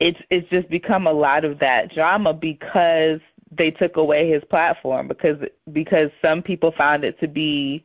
[0.00, 5.08] it's it's just become a lot of that drama because they took away his platform
[5.08, 5.38] because
[5.72, 7.84] because some people found it to be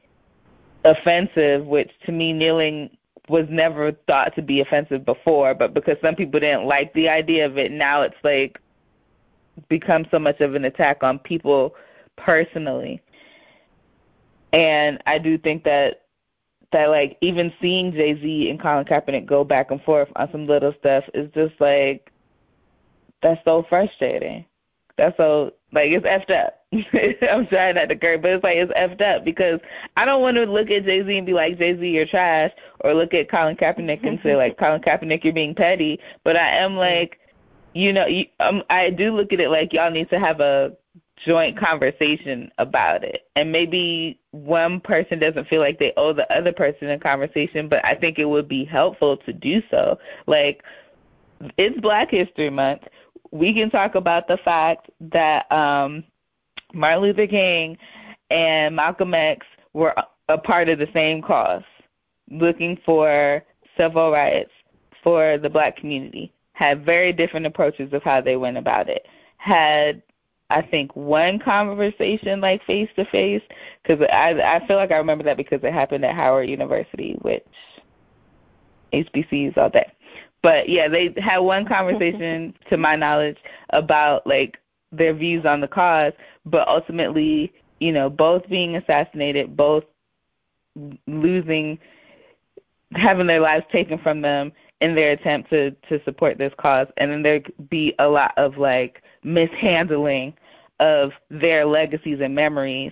[0.86, 2.90] offensive which to me kneeling
[3.30, 7.46] was never thought to be offensive before but because some people didn't like the idea
[7.46, 8.60] of it now it's like
[9.70, 11.76] become so much of an attack on people
[12.18, 13.02] personally.
[14.52, 16.03] And i do think that
[16.74, 20.46] that like even seeing Jay Z and Colin Kaepernick go back and forth on some
[20.46, 22.12] little stuff is just like
[23.22, 24.46] that's so frustrating.
[24.98, 26.60] That's so like it's effed up.
[27.32, 29.60] I'm trying not to curse, but it's like it's effed up because
[29.98, 32.52] I don't want to look at Jay Z and be like Jay Z you're trash,
[32.82, 36.00] or look at Colin Kaepernick and say like Colin Kaepernick you're being petty.
[36.24, 37.20] But I am like,
[37.74, 40.76] you know, you, um, I do look at it like y'all need to have a
[41.26, 43.28] joint conversation about it.
[43.36, 47.84] And maybe one person doesn't feel like they owe the other person a conversation, but
[47.86, 49.98] I think it would be helpful to do so.
[50.28, 50.64] Like,
[51.58, 52.84] it's Black History Month.
[53.32, 56.04] We can talk about the fact that um,
[56.74, 57.78] Martin Luther King
[58.30, 59.96] and Malcolm X were
[60.30, 61.64] a part of the same cause,
[62.30, 63.44] looking for
[63.78, 64.52] civil rights
[65.04, 66.32] for the black community.
[66.54, 69.08] Had very different approaches of how they went about it.
[69.38, 70.02] Had
[70.54, 73.42] I think one conversation like face to face
[73.82, 77.44] because I I feel like I remember that because it happened at Howard University, which
[78.94, 79.92] HBCUs all day.
[80.44, 83.38] But yeah, they had one conversation to my knowledge
[83.72, 84.60] about like
[84.92, 86.14] their views on the cause,
[86.46, 89.84] but ultimately, you know, both being assassinated, both
[91.08, 91.80] losing
[92.94, 97.12] having their lives taken from them in their attempt to to support this cause and
[97.12, 100.34] then there'd be a lot of like mishandling
[100.84, 102.92] of their legacies and memories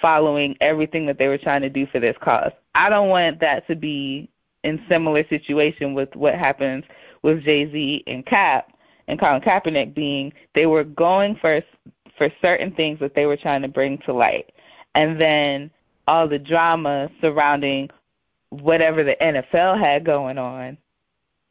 [0.00, 2.52] following everything that they were trying to do for this cause.
[2.74, 4.28] I don't want that to be
[4.62, 6.84] in similar situation with what happens
[7.22, 8.72] with Jay Z and Cap
[9.08, 11.62] and Colin Kaepernick being they were going for
[12.18, 14.52] for certain things that they were trying to bring to light.
[14.94, 15.70] and then
[16.08, 17.88] all the drama surrounding
[18.50, 20.76] whatever the NFL had going on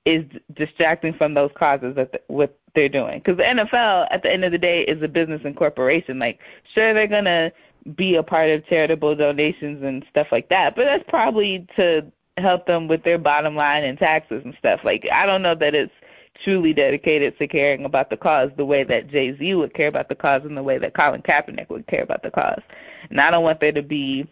[0.05, 0.25] is
[0.55, 3.19] distracting from those causes that the, what they're doing.
[3.19, 6.19] Because the NFL, at the end of the day, is a business and corporation.
[6.19, 6.39] Like,
[6.73, 7.51] sure, they're gonna
[7.95, 12.05] be a part of charitable donations and stuff like that, but that's probably to
[12.37, 14.81] help them with their bottom line and taxes and stuff.
[14.83, 15.93] Like, I don't know that it's
[16.43, 20.09] truly dedicated to caring about the cause the way that Jay Z would care about
[20.09, 22.61] the cause and the way that Colin Kaepernick would care about the cause.
[23.09, 24.27] And I don't want there to be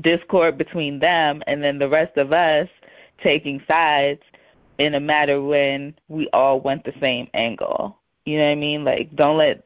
[0.00, 2.68] discord between them and then the rest of us
[3.22, 4.22] taking sides
[4.78, 7.98] in a matter when we all want the same angle.
[8.24, 8.84] You know what I mean?
[8.84, 9.64] Like don't let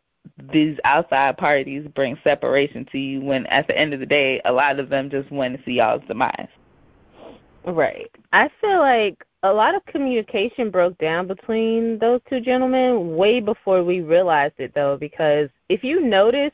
[0.52, 4.52] these outside parties bring separation to you when at the end of the day a
[4.52, 6.48] lot of them just want to see y'all's demise.
[7.64, 8.10] Right.
[8.32, 13.82] I feel like a lot of communication broke down between those two gentlemen way before
[13.82, 16.52] we realized it though because if you notice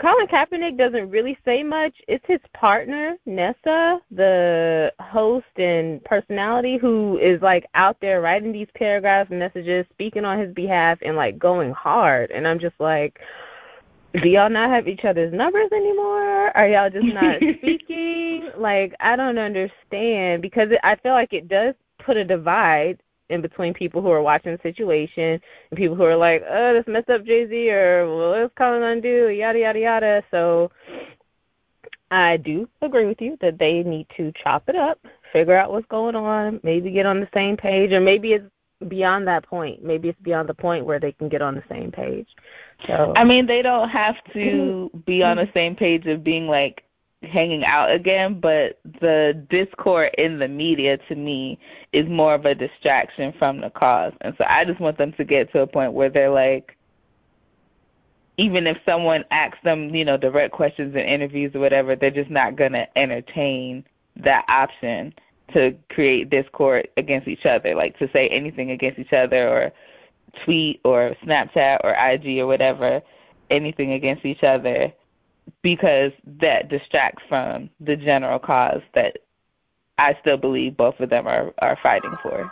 [0.00, 1.94] Colin Kaepernick doesn't really say much.
[2.06, 8.68] It's his partner, Nessa, the host and personality, who is like out there writing these
[8.76, 12.30] paragraphs and messages, speaking on his behalf, and like going hard.
[12.30, 13.18] And I'm just like,
[14.22, 16.54] do y'all not have each other's numbers anymore?
[16.54, 18.50] Are y'all just not speaking?
[18.58, 23.40] Like, I don't understand because it, I feel like it does put a divide in
[23.40, 27.10] between people who are watching the situation and people who are like, oh, this messed
[27.10, 30.22] up Jay Z or well, let's call undo, yada yada yada.
[30.30, 30.70] So
[32.10, 34.98] I do agree with you that they need to chop it up,
[35.32, 38.44] figure out what's going on, maybe get on the same page, or maybe it's
[38.88, 39.82] beyond that point.
[39.82, 42.28] Maybe it's beyond the point where they can get on the same page.
[42.86, 46.84] So I mean, they don't have to be on the same page of being like
[47.28, 51.58] hanging out again, but the discord in the media to me
[51.92, 54.12] is more of a distraction from the cause.
[54.20, 56.76] And so I just want them to get to a point where they're like
[58.38, 62.30] even if someone asks them, you know, direct questions in interviews or whatever, they're just
[62.30, 63.84] not going to entertain
[64.16, 65.14] that option
[65.54, 69.72] to create discord against each other, like to say anything against each other or
[70.44, 73.00] tweet or Snapchat or IG or whatever,
[73.50, 74.92] anything against each other
[75.62, 79.18] because that distracts from the general cause that
[79.98, 82.50] I still believe both of them are, are fighting for.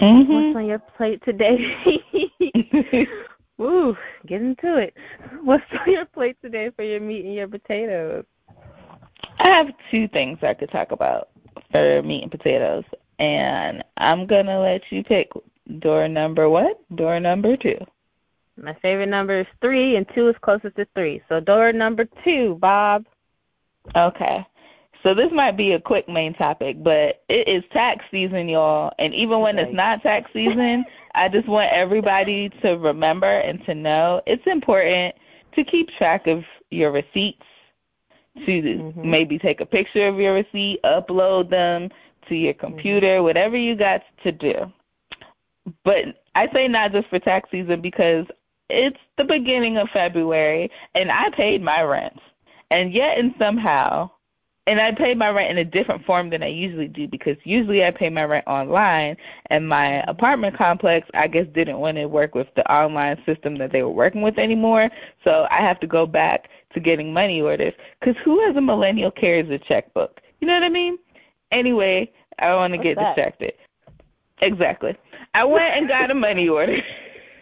[0.00, 0.32] Mm-hmm.
[0.32, 1.58] What's on your plate today?
[3.58, 3.96] Woo,
[4.26, 4.96] get into it.
[5.42, 8.24] What's on your plate today for your meat and your potatoes?
[9.38, 11.28] I have two things I could talk about
[11.70, 12.84] for meat and potatoes,
[13.20, 15.30] and I'm gonna let you pick
[15.78, 16.80] Door number what?
[16.96, 17.78] Door number two.
[18.60, 21.22] My favorite number is three, and two is closest to three.
[21.28, 23.06] So door number two, Bob.
[23.96, 24.46] Okay.
[25.02, 28.92] So this might be a quick main topic, but it is tax season, y'all.
[28.98, 33.74] And even when it's not tax season, I just want everybody to remember and to
[33.74, 35.14] know it's important
[35.56, 37.44] to keep track of your receipts,
[38.46, 39.10] to mm-hmm.
[39.10, 41.90] maybe take a picture of your receipt, upload them
[42.28, 43.24] to your computer, mm-hmm.
[43.24, 44.72] whatever you got to do.
[45.84, 48.26] But I say not just for tax season because
[48.68, 52.18] it's the beginning of February and I paid my rent.
[52.70, 54.10] And yet and somehow
[54.66, 57.84] and I paid my rent in a different form than I usually do because usually
[57.84, 62.34] I pay my rent online and my apartment complex I guess didn't want to work
[62.34, 64.88] with the online system that they were working with anymore.
[65.24, 69.10] So I have to go back to getting money orders cuz who as a millennial
[69.10, 70.20] carries a checkbook?
[70.40, 70.98] You know what I mean?
[71.50, 73.14] Anyway, I don't want to get that?
[73.14, 73.52] distracted.
[74.42, 74.96] Exactly.
[75.34, 76.76] I went and got a money order.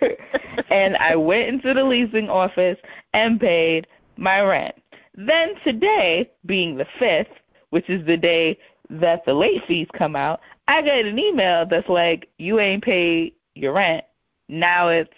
[0.70, 2.78] and I went into the leasing office
[3.12, 3.86] and paid
[4.16, 4.74] my rent.
[5.14, 7.26] Then today, being the 5th,
[7.70, 8.58] which is the day
[8.90, 13.34] that the late fees come out, I got an email that's like, you ain't paid
[13.54, 14.04] your rent.
[14.48, 15.10] Now it's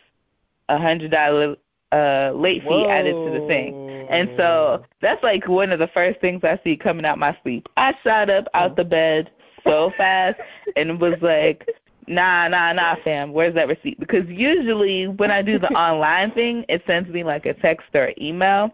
[0.69, 1.57] a hundred dollar
[1.93, 2.89] uh late fee Whoa.
[2.89, 4.07] added to the thing.
[4.09, 7.67] And so that's like one of the first things I see coming out my sleep.
[7.77, 9.31] I shot up out the bed
[9.65, 10.39] so fast
[10.77, 11.69] and was like,
[12.07, 13.99] nah, nah, nah, fam, where's that receipt?
[13.99, 18.13] Because usually when I do the online thing, it sends me like a text or
[18.21, 18.73] email.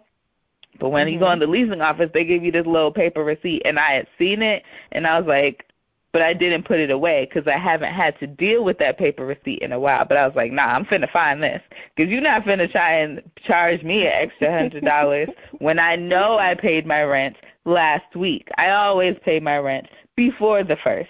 [0.80, 1.14] But when mm-hmm.
[1.14, 3.94] you go in the leasing office, they give you this little paper receipt, and I
[3.94, 5.64] had seen it, and I was like,
[6.12, 9.26] but I didn't put it away because I haven't had to deal with that paper
[9.26, 10.04] receipt in a while.
[10.06, 11.60] But I was like, nah, I'm finna find this
[11.94, 16.38] because you're not finna try and charge me an extra hundred dollars when I know
[16.38, 17.36] I paid my rent
[17.66, 18.48] last week.
[18.56, 19.86] I always pay my rent
[20.18, 21.08] before the first.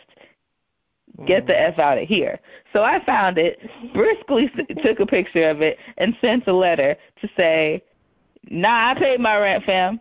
[1.26, 1.72] Get the mm.
[1.72, 2.38] F out of here.
[2.74, 3.58] So I found it,
[3.94, 4.50] briskly
[4.84, 7.82] took a picture of it, and sent a letter to say,
[8.50, 9.98] nah, I paid my rent, fam.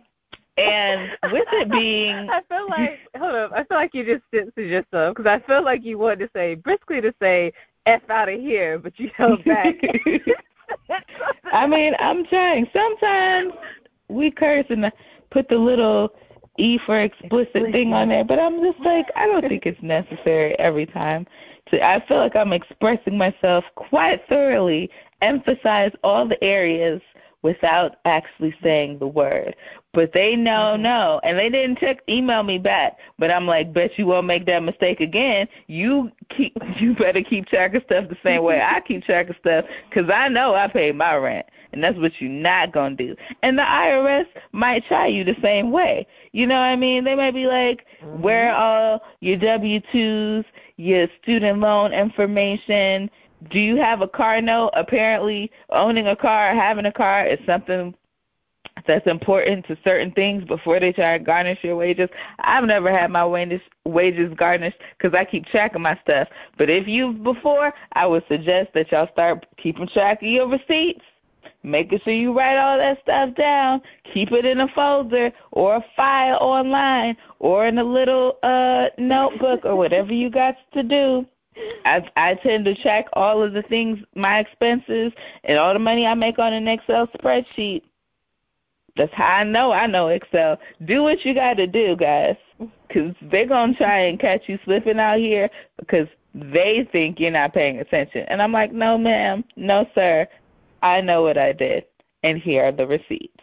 [0.58, 4.68] And with it being, I feel like hold up, I feel like you just censored
[4.68, 7.52] yourself uh, because I feel like you wanted to say briskly to say
[7.86, 9.74] f out of here, but you held back.
[11.52, 12.66] I mean, I'm trying.
[12.74, 13.54] Sometimes
[14.08, 14.92] we curse and
[15.30, 16.10] put the little
[16.58, 20.58] E for explicit thing on there, but I'm just like, I don't think it's necessary
[20.58, 21.26] every time.
[21.70, 24.90] To, I feel like I'm expressing myself quite thoroughly,
[25.22, 27.00] emphasize all the areas
[27.42, 29.54] without actually saying the word.
[29.94, 30.82] But they know mm-hmm.
[30.82, 32.98] no, and they didn't check email me back.
[33.18, 35.48] But I'm like, bet you won't make that mistake again.
[35.66, 39.36] You keep, you better keep track of stuff the same way I keep track of
[39.40, 43.14] stuff, because I know I pay my rent, and that's what you're not gonna do.
[43.42, 46.06] And the IRS might try you the same way.
[46.32, 47.04] You know what I mean?
[47.04, 48.22] They might be like, mm-hmm.
[48.22, 50.44] where are all your W twos,
[50.76, 53.10] your student loan information,
[53.50, 54.70] do you have a car note?
[54.74, 57.94] Apparently, owning a car, or having a car is something
[58.86, 62.08] that's important to certain things before they try to garnish your wages.
[62.40, 66.28] I've never had my wages wages garnished because I keep track of my stuff.
[66.56, 71.04] But if you've before, I would suggest that y'all start keeping track of your receipts.
[71.68, 73.82] Making sure you write all that stuff down.
[74.14, 79.64] Keep it in a folder or a file online or in a little uh notebook
[79.64, 81.26] or whatever you got to do.
[81.84, 85.12] I I tend to track all of the things, my expenses,
[85.44, 87.82] and all the money I make on an Excel spreadsheet.
[88.96, 90.58] That's how I know I know Excel.
[90.86, 92.36] Do what you got to do, guys,
[92.88, 97.52] because they're gonna try and catch you slipping out here because they think you're not
[97.52, 98.24] paying attention.
[98.28, 100.26] And I'm like, no, ma'am, no, sir.
[100.82, 101.84] I know what I did,
[102.22, 103.42] and here are the receipts.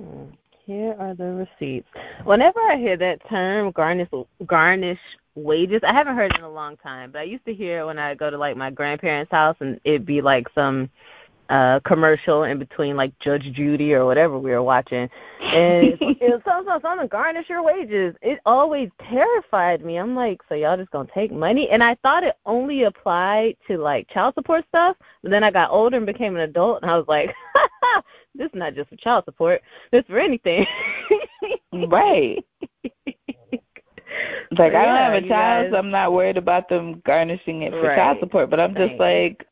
[0.00, 0.32] Mm,
[0.64, 1.88] here are the receipts.
[2.24, 4.08] Whenever I hear that term, garnish
[4.46, 4.98] garnish
[5.34, 5.80] wages.
[5.86, 7.98] I haven't heard it in a long time, but I used to hear it when
[7.98, 10.90] I go to like my grandparents' house and it'd be like some
[11.52, 15.08] uh commercial in between like Judge Judy or whatever we were watching.
[15.42, 18.16] And it was something something garnish your wages.
[18.22, 19.98] It always terrified me.
[19.98, 21.68] I'm like, so y'all just gonna take money?
[21.70, 25.70] And I thought it only applied to like child support stuff, but then I got
[25.70, 27.34] older and became an adult and I was like,
[28.34, 30.66] this is not just for child support, this for anything.
[31.88, 32.42] right.
[34.58, 35.70] Like yeah, I don't have a child, guys...
[35.72, 37.96] so I'm not worried about them garnishing it for right.
[37.96, 38.50] child support.
[38.50, 39.46] But I'm just like,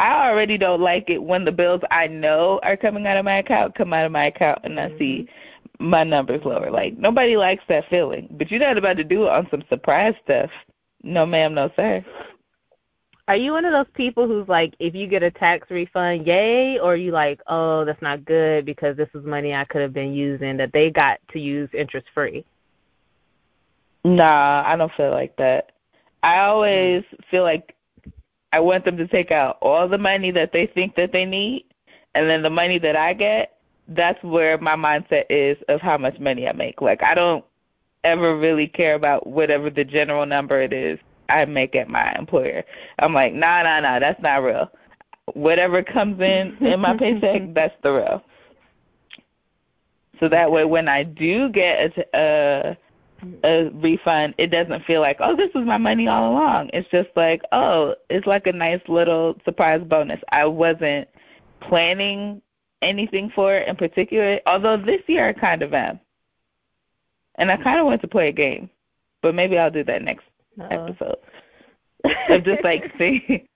[0.00, 3.36] I already don't like it when the bills I know are coming out of my
[3.36, 4.94] account come out of my account and mm-hmm.
[4.94, 5.90] I see mm-hmm.
[5.90, 6.70] my numbers lower.
[6.70, 8.26] Like nobody likes that feeling.
[8.32, 10.50] But you're not about to do it on some surprise stuff.
[11.02, 12.04] No, ma'am, no, sir.
[13.28, 16.78] Are you one of those people who's like, if you get a tax refund, yay,
[16.78, 19.92] or are you like, oh, that's not good because this is money I could have
[19.92, 22.44] been using that they got to use interest free?
[24.02, 25.72] Nah, I don't feel like that.
[26.22, 27.74] I always feel like
[28.52, 31.64] I want them to take out all the money that they think that they need,
[32.14, 36.18] and then the money that I get, that's where my mindset is of how much
[36.18, 36.80] money I make.
[36.80, 37.44] Like I don't
[38.04, 40.98] ever really care about whatever the general number it is
[41.28, 42.64] I make at my employer.
[42.98, 44.70] I'm like, nah, nah, nah, that's not real.
[45.34, 48.22] Whatever comes in in my paycheck, that's the real.
[50.18, 52.76] So that way, when I do get a, a
[53.44, 56.70] a refund, it doesn't feel like, oh, this was my money all along.
[56.72, 60.20] It's just like, oh, it's like a nice little surprise bonus.
[60.30, 61.08] I wasn't
[61.60, 62.42] planning
[62.82, 66.00] anything for it in particular, although this year I kind of am.
[67.36, 68.68] And I kind of want to play a game,
[69.22, 70.24] but maybe I'll do that next
[70.60, 70.86] Uh-oh.
[70.86, 71.16] episode.
[72.30, 73.46] of just like see,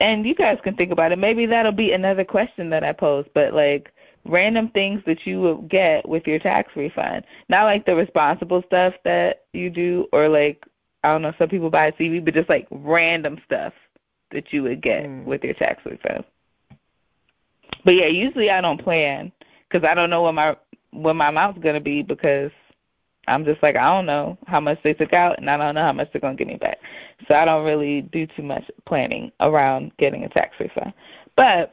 [0.00, 1.18] and you guys can think about it.
[1.18, 3.92] Maybe that'll be another question that I pose, but like
[4.28, 7.24] random things that you would get with your tax refund.
[7.48, 10.64] Not like the responsible stuff that you do or like
[11.04, 13.72] I don't know, some people buy a TV, but just like random stuff
[14.32, 15.24] that you would get mm.
[15.24, 16.24] with your tax refund.
[17.84, 19.32] But yeah, usually I don't plan
[19.68, 20.56] because I don't know what my
[20.90, 22.50] what my amount's gonna be because
[23.26, 25.82] I'm just like I don't know how much they took out and I don't know
[25.82, 26.78] how much they're gonna give me back.
[27.28, 30.92] So I don't really do too much planning around getting a tax refund.
[31.36, 31.72] But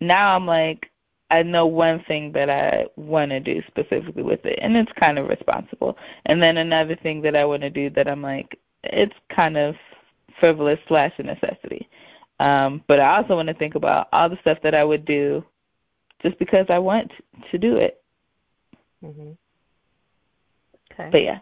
[0.00, 0.90] now I'm like,
[1.30, 5.18] I know one thing that I want to do specifically with it, and it's kind
[5.18, 5.96] of responsible.
[6.26, 9.74] And then another thing that I want to do that I'm like, it's kind of
[10.40, 11.88] frivolous slash a necessity.
[12.40, 15.44] Um, but I also want to think about all the stuff that I would do
[16.22, 17.10] just because I want
[17.50, 18.02] to do it.
[19.04, 19.36] Mhm.
[20.92, 21.08] Okay.
[21.10, 21.38] But yeah.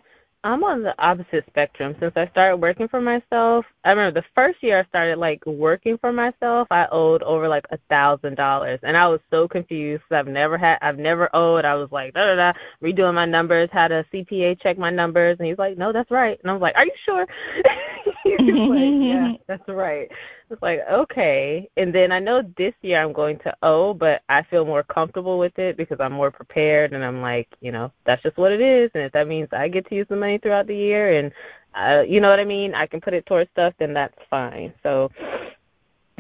[0.46, 1.96] I'm on the opposite spectrum.
[1.98, 5.98] Since I started working for myself, I remember the first year I started like working
[5.98, 10.04] for myself, I owed over like a thousand dollars, and I was so confused.
[10.12, 11.64] I've never had, I've never owed.
[11.64, 15.36] I was like da da da, redoing my numbers, had a CPA check my numbers,
[15.40, 17.26] and he's like, no, that's right, and I was like, are you sure?
[18.22, 20.08] he's like, yeah, that's right.
[20.48, 21.68] It's like, okay.
[21.76, 25.38] And then I know this year I'm going to owe, but I feel more comfortable
[25.38, 28.60] with it because I'm more prepared and I'm like, you know, that's just what it
[28.60, 28.90] is.
[28.94, 31.32] And if that means I get to use the money throughout the year and
[31.74, 34.72] uh, you know what I mean, I can put it towards stuff, then that's fine.
[34.82, 35.10] So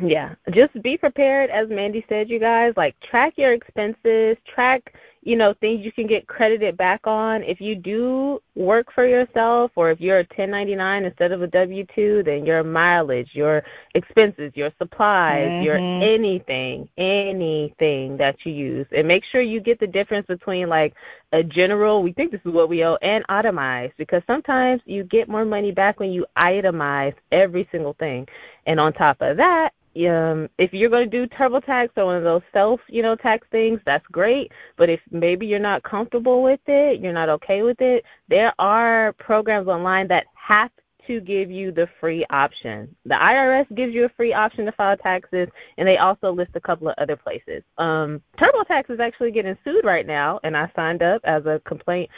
[0.02, 2.74] yeah, just be prepared, as Mandy said, you guys.
[2.76, 4.92] Like track your expenses, track
[5.26, 7.42] you know things you can get credited back on.
[7.42, 12.24] If you do work for yourself or if you're a 1099 instead of a W2
[12.24, 13.64] then your mileage your
[13.94, 15.64] expenses your supplies mm-hmm.
[15.64, 18.86] your anything anything that you use.
[18.92, 20.94] And make sure you get the difference between like
[21.32, 25.28] a general we think this is what we owe and itemized because sometimes you get
[25.28, 28.28] more money back when you itemize every single thing.
[28.66, 29.72] And on top of that
[30.04, 33.46] um, if you're going to do TurboTax or one of those self, you know, tax
[33.50, 34.52] things, that's great.
[34.76, 39.14] But if maybe you're not comfortable with it, you're not okay with it, there are
[39.14, 40.70] programs online that have
[41.06, 42.94] to give you the free option.
[43.04, 46.60] The IRS gives you a free option to file taxes, and they also list a
[46.60, 47.62] couple of other places.
[47.78, 52.10] Um, TurboTax is actually getting sued right now, and I signed up as a complaint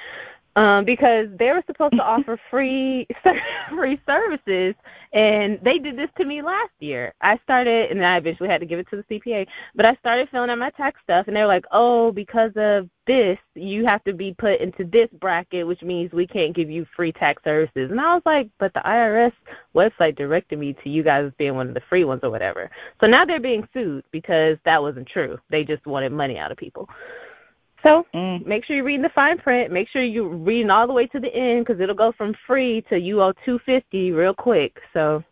[0.59, 3.06] um, because they were supposed to offer free
[3.70, 4.74] free services,
[5.12, 7.14] and they did this to me last year.
[7.20, 9.46] I started, and I eventually had to give it to the CPA.
[9.76, 12.90] But I started filling out my tax stuff, and they were like, "Oh, because of
[13.06, 16.84] this, you have to be put into this bracket, which means we can't give you
[16.96, 19.32] free tax services." And I was like, "But the IRS
[19.76, 22.68] website directed me to you guys as being one of the free ones or whatever."
[23.00, 25.38] So now they're being sued because that wasn't true.
[25.50, 26.88] They just wanted money out of people.
[27.83, 28.45] So mm.
[28.45, 29.72] make sure you're reading the fine print.
[29.72, 32.83] Make sure you're reading all the way to the end because it'll go from free
[32.89, 34.81] to you owe two fifty real quick.
[34.93, 35.22] So.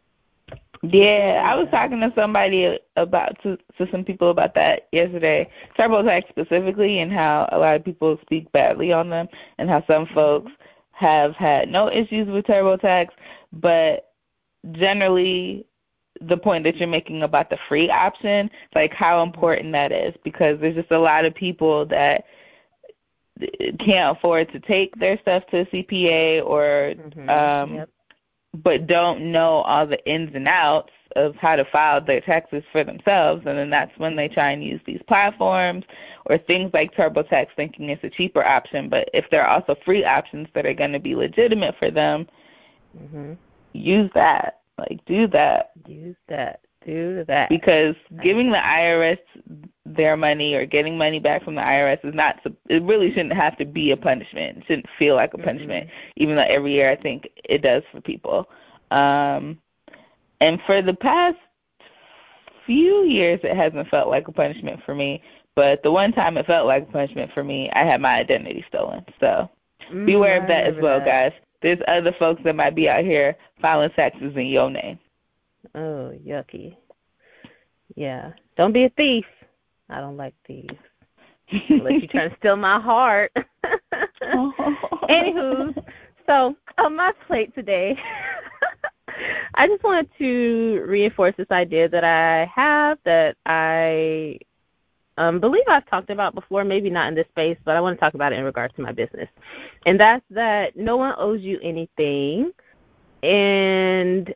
[0.83, 5.51] Yeah, I was talking to somebody about to to some people about that yesterday.
[5.77, 9.27] TurboTax specifically, and how a lot of people speak badly on them,
[9.59, 10.53] and how some folks
[10.93, 13.09] have had no issues with TurboTax,
[13.55, 14.13] but
[14.73, 15.67] generally
[16.21, 20.59] the point that you're making about the free option, like how important that is, because
[20.61, 22.25] there's just a lot of people that
[23.79, 27.29] can't afford to take their stuff to a CPA or mm-hmm.
[27.29, 27.91] um yep.
[28.55, 32.83] but don't know all the ins and outs of how to file their taxes for
[32.83, 35.85] themselves and then that's when they try and use these platforms
[36.27, 40.05] or things like TurboTax thinking it's a cheaper option but if there are also free
[40.05, 42.27] options that are going to be legitimate for them
[42.99, 43.35] mm-hmm.
[43.75, 49.19] use that like do that Do that do that because giving the IRS
[49.85, 52.37] their money or getting money back from the IRS is not
[52.69, 54.59] it really shouldn't have to be a punishment.
[54.59, 56.23] It shouldn't feel like a punishment, mm-hmm.
[56.23, 58.49] even though every year I think it does for people.
[58.91, 59.59] Um
[60.41, 61.39] and for the past
[62.67, 65.23] few years it hasn't felt like a punishment for me,
[65.57, 68.65] but the one time it felt like a punishment for me, I had my identity
[68.69, 69.05] stolen.
[69.19, 69.51] So
[69.93, 71.07] mm, beware of that as well, that.
[71.07, 71.33] guys.
[71.67, 75.01] There's other folks that might be out here filing taxes in your name.
[75.75, 76.77] Oh, yucky.
[77.97, 78.35] Yeah.
[78.57, 79.25] Don't be a thief.
[79.91, 80.79] I don't like thieves.
[81.69, 83.33] Unless you're trying to steal my heart.
[85.11, 85.75] Anywho,
[86.25, 87.99] so on my plate today,
[89.57, 94.39] I just wanted to reinforce this idea that I have that I
[95.17, 98.01] um, believe I've talked about before, maybe not in this space, but I want to
[98.01, 99.29] talk about it in regards to my business.
[99.87, 102.53] And that's that no one owes you anything.
[103.23, 104.35] And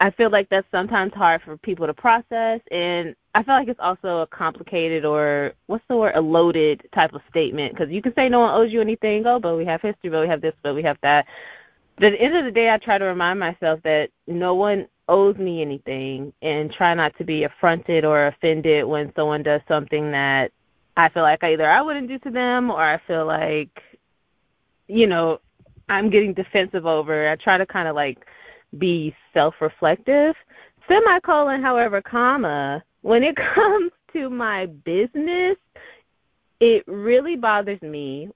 [0.00, 3.80] I feel like that's sometimes hard for people to process, and I feel like it's
[3.80, 8.14] also a complicated or what's the word, a loaded type of statement because you can
[8.14, 10.54] say no one owes you anything, oh, but we have history, but we have this,
[10.62, 11.26] but we have that.
[11.96, 14.86] But at the end of the day, I try to remind myself that no one
[15.08, 20.10] owes me anything, and try not to be affronted or offended when someone does something
[20.12, 20.52] that
[20.96, 23.82] I feel like either I wouldn't do to them or I feel like,
[24.88, 25.40] you know,
[25.88, 27.28] I'm getting defensive over.
[27.28, 28.18] I try to kind of like
[28.78, 30.34] be self-reflective.
[30.88, 35.56] Semicolon, however, comma, when it comes to my business,
[36.60, 38.28] it really bothers me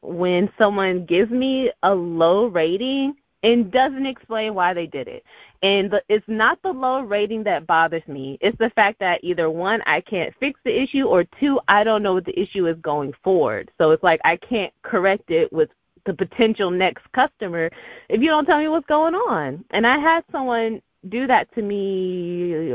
[0.00, 5.24] when someone gives me a low rating and doesn't explain why they did it.
[5.62, 8.38] And the, it's not the low rating that bothers me.
[8.40, 12.02] It's the fact that either one, I can't fix the issue, or two, I don't
[12.02, 13.70] know what the issue is going forward.
[13.78, 15.70] So it's like I can't correct it with
[16.06, 17.70] the potential next customer
[18.08, 19.64] if you don't tell me what's going on.
[19.70, 20.80] And I had someone
[21.10, 22.72] do that to me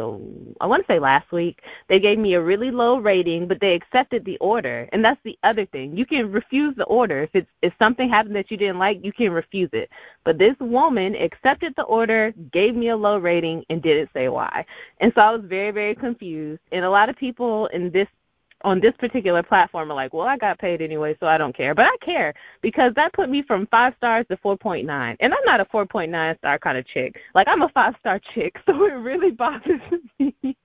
[0.61, 1.61] I want to say last week.
[1.89, 4.89] They gave me a really low rating, but they accepted the order.
[4.91, 5.95] And that's the other thing.
[5.97, 7.23] You can refuse the order.
[7.23, 9.89] If it's if something happened that you didn't like, you can refuse it.
[10.23, 14.65] But this woman accepted the order, gave me a low rating and didn't say why.
[14.99, 16.61] And so I was very very confused.
[16.71, 18.07] And a lot of people in this
[18.64, 21.76] on this particular platform are like, well, I got paid anyway, so I don't care.
[21.76, 25.18] But I care because that put me from five stars to 4.9.
[25.20, 27.20] And I'm not a 4.9 star kind of chick.
[27.36, 29.82] Like, I'm a five star chick, so it really bothers
[30.20, 30.55] me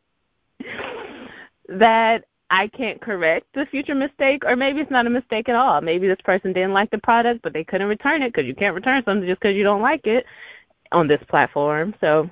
[1.69, 5.81] that I can't correct the future mistake, or maybe it's not a mistake at all.
[5.81, 8.75] Maybe this person didn't like the product, but they couldn't return it because you can't
[8.75, 10.25] return something just because you don't like it
[10.93, 11.95] on this platform.
[12.01, 12.31] So,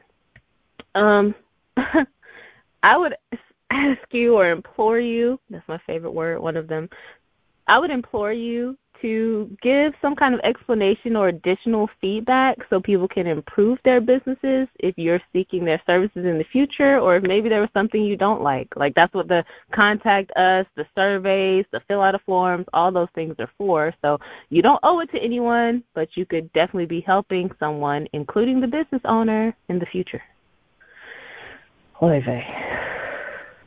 [0.95, 1.35] um,
[2.83, 3.15] I would
[3.71, 5.39] ask you or implore you.
[5.51, 6.41] That's my favorite word.
[6.41, 6.89] One of them.
[7.69, 13.09] I would implore you to give some kind of explanation or additional feedback so people
[13.09, 17.49] can improve their businesses if you're seeking their services in the future or if maybe
[17.49, 18.69] there was something you don't like.
[18.77, 23.09] Like that's what the contact us, the surveys, the fill out of forms, all those
[23.15, 23.93] things are for.
[24.03, 28.61] So you don't owe it to anyone, but you could definitely be helping someone, including
[28.61, 30.23] the business owner, in the future.
[32.03, 32.96] Oy vey.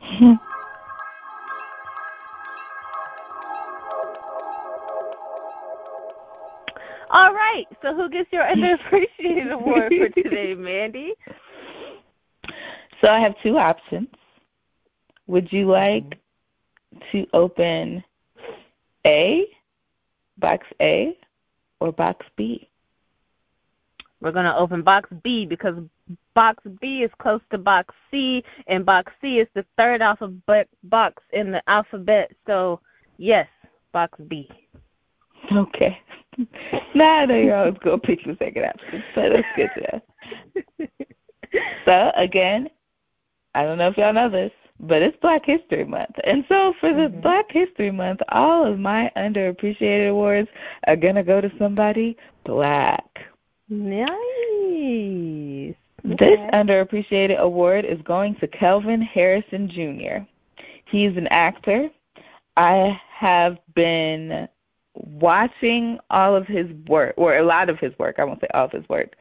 [7.12, 7.66] All right.
[7.82, 11.14] So who gets your underappreciated award for today, Mandy?
[13.02, 14.10] So I have two options.
[15.28, 16.20] Would you like
[17.12, 18.04] to open
[19.06, 19.46] A,
[20.38, 21.18] box A,
[21.80, 22.69] or box B?
[24.22, 25.76] We're going to open box B because
[26.36, 31.24] box B is close to box C, and box C is the third alphabet box
[31.32, 32.32] in the alphabet.
[32.46, 32.82] So,
[33.18, 33.48] yes,
[33.94, 34.50] box B.
[35.56, 35.98] Okay.
[36.96, 40.02] now I know you're always going to pick the second option, so that's good to
[40.78, 40.88] know.
[41.86, 42.70] so, again,
[43.56, 46.16] I don't know if y'all know this, but it's Black History Month.
[46.24, 47.22] And so for the mm-hmm.
[47.22, 50.50] Black History Month, all of my underappreciated awards
[50.88, 52.16] are going to go to somebody
[52.46, 53.04] black.
[53.70, 54.10] Nice.
[56.06, 56.16] Okay.
[56.16, 60.26] This underappreciated award is going to Kelvin Harrison Jr.
[60.86, 61.90] He's an actor.
[62.58, 64.48] I have been
[64.96, 68.66] watching all of his work, or a lot of his work, I won't say all
[68.66, 69.16] of his work,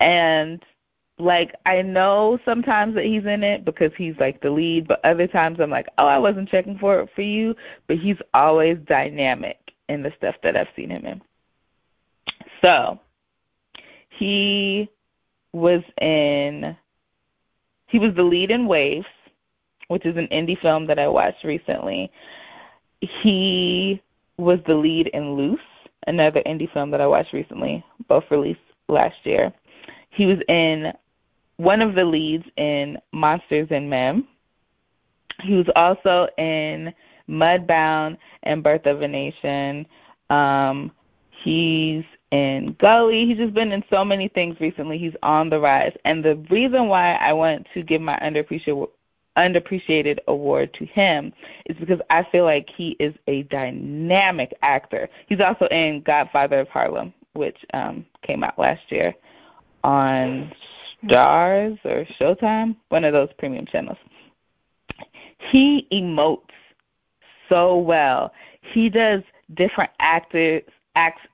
[0.00, 0.62] and
[1.18, 5.26] like I know sometimes that he's in it because he's like the lead, but other
[5.26, 7.56] times I'm like, oh, I wasn't checking for it for you,
[7.88, 9.58] but he's always dynamic
[9.88, 11.22] in the stuff that I've seen him in.
[12.62, 13.00] So
[14.18, 14.88] he
[15.52, 16.76] was in
[17.86, 19.06] he was the lead in Waves,
[19.88, 22.10] which is an indie film that I watched recently.
[23.00, 24.02] He
[24.36, 25.60] was the lead in Luce,
[26.06, 29.52] another indie film that I watched recently, both released last year.
[30.10, 30.92] He was in
[31.56, 34.26] one of the leads in Monsters and Men.
[35.42, 36.92] He was also in
[37.28, 39.86] Mudbound and Birth of a Nation.
[40.28, 40.92] Um,
[41.42, 43.26] he's in Gully.
[43.26, 44.98] He's just been in so many things recently.
[44.98, 45.94] He's on the rise.
[46.04, 48.18] And the reason why I want to give my
[49.36, 51.32] underappreciated award to him
[51.66, 55.08] is because I feel like he is a dynamic actor.
[55.26, 59.14] He's also in Godfather of Harlem, which um came out last year
[59.84, 60.52] on
[61.04, 63.98] Starz or Showtime, one of those premium channels.
[65.50, 66.42] He emotes
[67.48, 68.32] so well.
[68.60, 69.22] He does
[69.54, 70.62] different actors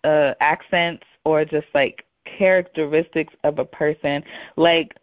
[0.04, 4.22] uh, accents or just like characteristics of a person.
[4.56, 4.96] Like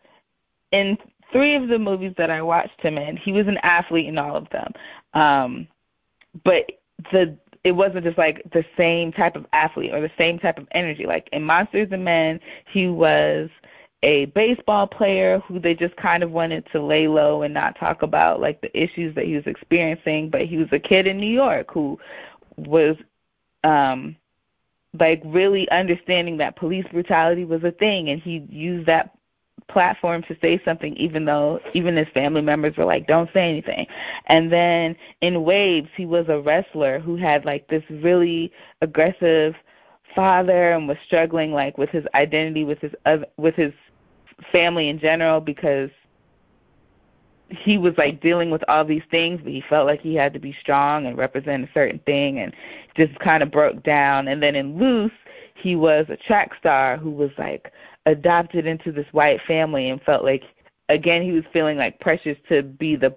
[0.71, 0.97] in
[1.31, 4.35] three of the movies that I watched him in, he was an athlete in all
[4.35, 4.73] of them.
[5.13, 5.67] Um,
[6.43, 6.71] but
[7.11, 10.67] the it wasn't just like the same type of athlete or the same type of
[10.71, 11.05] energy.
[11.05, 12.39] Like in Monsters and Men,
[12.71, 13.49] he was
[14.03, 18.01] a baseball player who they just kind of wanted to lay low and not talk
[18.01, 21.31] about like the issues that he was experiencing, but he was a kid in New
[21.31, 21.99] York who
[22.57, 22.95] was
[23.63, 24.15] um
[24.99, 29.15] like really understanding that police brutality was a thing and he used that
[29.69, 33.87] platform to say something even though even his family members were like don't say anything.
[34.27, 39.55] And then in waves he was a wrestler who had like this really aggressive
[40.13, 43.73] father and was struggling like with his identity with his other, with his
[44.51, 45.89] family in general because
[47.51, 50.39] he was like dealing with all these things but he felt like he had to
[50.39, 52.53] be strong and represent a certain thing and
[52.95, 54.27] just kind of broke down.
[54.27, 55.11] And then in Luce
[55.55, 57.71] he was a track star who was like
[58.05, 60.43] adopted into this white family and felt like
[60.89, 63.15] again he was feeling like precious to be the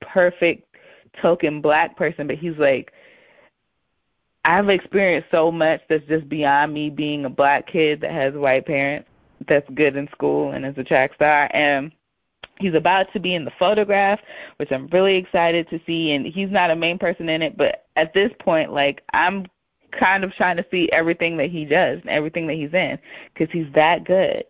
[0.00, 0.76] perfect
[1.20, 2.92] token black person but he's like
[4.44, 8.66] I've experienced so much that's just beyond me being a black kid that has white
[8.66, 9.08] parents
[9.48, 11.92] that's good in school and is a track star and
[12.62, 14.20] he's about to be in the photograph
[14.56, 17.86] which i'm really excited to see and he's not a main person in it but
[17.96, 19.44] at this point like i'm
[19.92, 22.98] kind of trying to see everything that he does and everything that he's in
[23.32, 24.44] because he's that good.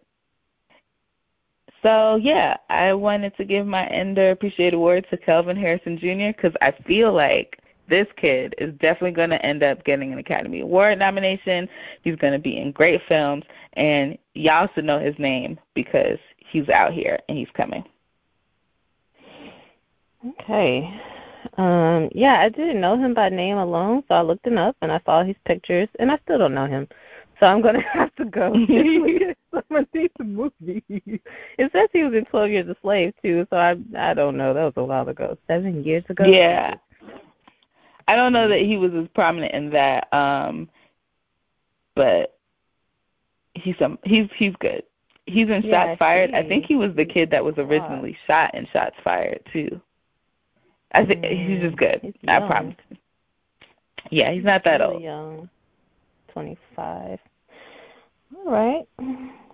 [1.83, 6.37] So yeah, I wanted to give my underappreciated award to Kelvin Harrison Jr.
[6.37, 7.59] because I feel like
[7.89, 11.69] this kid is definitely going to end up getting an Academy Award nomination.
[12.03, 16.69] He's going to be in great films, and y'all should know his name because he's
[16.69, 17.83] out here and he's coming.
[20.27, 21.01] Okay.
[21.59, 24.93] Um, yeah, I didn't know him by name alone, so I looked him up and
[24.93, 26.89] I saw his pictures, and I still don't know him.
[27.41, 30.83] So I'm gonna have to go see some of these movies.
[30.89, 34.55] It says he was in Twelve Years a Slave too, so I I don't know.
[34.55, 36.25] That was a while ago, seven years ago.
[36.25, 36.75] Yeah,
[38.07, 40.69] I don't know that he was as prominent in that, um,
[41.97, 42.39] but
[43.55, 44.85] he's some he's he's good.
[45.27, 46.35] He's in Yeah, Shots Fired.
[46.35, 49.81] I think he was the kid that was originally shot in Shots Fired too.
[50.95, 52.01] I think he's just good.
[52.03, 52.49] He's I young.
[52.49, 52.77] promise.
[54.11, 55.03] Yeah, he's not that really old.
[55.03, 55.51] young,
[56.33, 57.19] twenty five.
[58.37, 58.87] All right,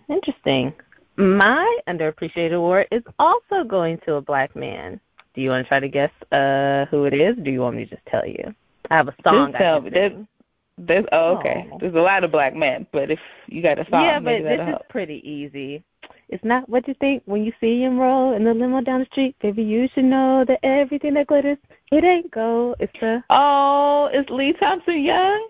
[0.08, 0.72] interesting.
[1.16, 5.00] My underappreciated award is also going to a black man.
[5.34, 7.36] Do you want to try to guess uh who it is?
[7.42, 8.54] Do you want me to just tell you?
[8.90, 9.52] I have a song.
[9.52, 9.90] Just tell me.
[9.90, 10.12] There's,
[10.78, 11.68] there's oh, okay.
[11.72, 11.78] Oh.
[11.80, 14.60] There's a lot of black men, but if you got a song, yeah, but this
[14.60, 14.88] is help.
[14.88, 15.84] pretty easy.
[16.28, 19.06] It's not what you think when you see him roll in the limo down the
[19.06, 19.34] street.
[19.40, 21.56] Baby, you should know that everything that glitters,
[21.90, 22.76] it ain't gold.
[22.80, 25.48] It's the Oh, is Lee Thompson Young?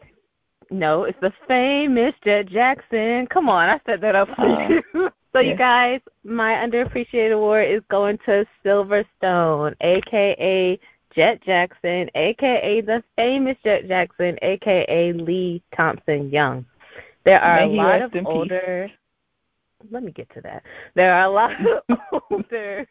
[0.70, 3.26] no, it's the famous Jett Jackson.
[3.28, 4.68] Come on, I set that up for Oh.
[4.68, 5.10] you.
[5.32, 10.78] so you guys, my underappreciated award is going to Silverstone, aka
[11.14, 16.64] Jett Jackson, aka the famous Jett Jackson, aka Lee Thompson Young.
[17.24, 18.90] There are May a lot of in peace.
[19.90, 20.62] Let me get to that.
[20.94, 21.98] There are a lot of
[22.30, 22.86] older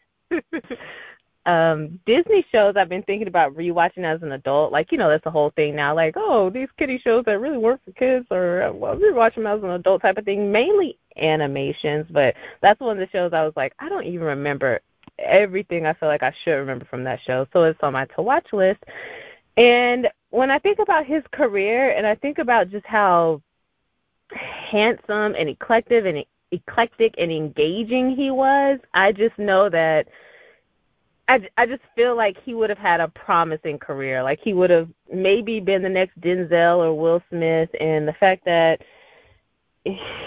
[1.46, 4.72] um Disney shows I've been thinking about rewatching as an adult.
[4.72, 5.96] Like, you know, that's the whole thing now.
[5.96, 9.48] Like, oh, these kiddie shows that really weren't for kids or uh, well, rewatch them
[9.48, 10.52] as an adult type of thing.
[10.52, 14.82] Mainly animations, but that's one of the shows I was like, I don't even remember
[15.20, 17.48] everything I feel like I should remember from that show.
[17.54, 18.84] So it's on my to watch list.
[19.56, 23.42] And when I think about his career and I think about just how
[24.32, 30.08] handsome and eclectic and eclectic and engaging he was, I just know that
[31.28, 34.24] I, I just feel like he would have had a promising career.
[34.24, 38.46] Like he would have maybe been the next Denzel or Will Smith, and the fact
[38.46, 38.82] that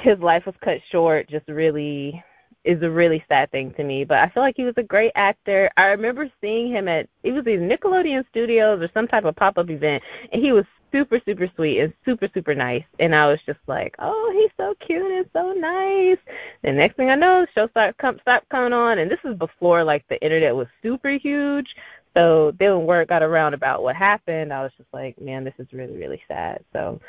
[0.03, 2.23] his life was cut short just really
[2.65, 4.05] is a really sad thing to me.
[4.05, 5.71] But I feel like he was a great actor.
[5.79, 9.57] I remember seeing him at it was these Nickelodeon Studios or some type of pop
[9.57, 10.03] up event,
[10.33, 12.85] and he was super super sweet and super super nice.
[12.99, 16.19] And I was just like, oh, he's so cute and so nice.
[16.63, 19.37] The next thing I know, the show start come start coming on, and this is
[19.37, 21.69] before like the internet was super huge.
[22.15, 25.55] So then when word got around about what happened, I was just like, man, this
[25.59, 26.65] is really really sad.
[26.73, 27.01] So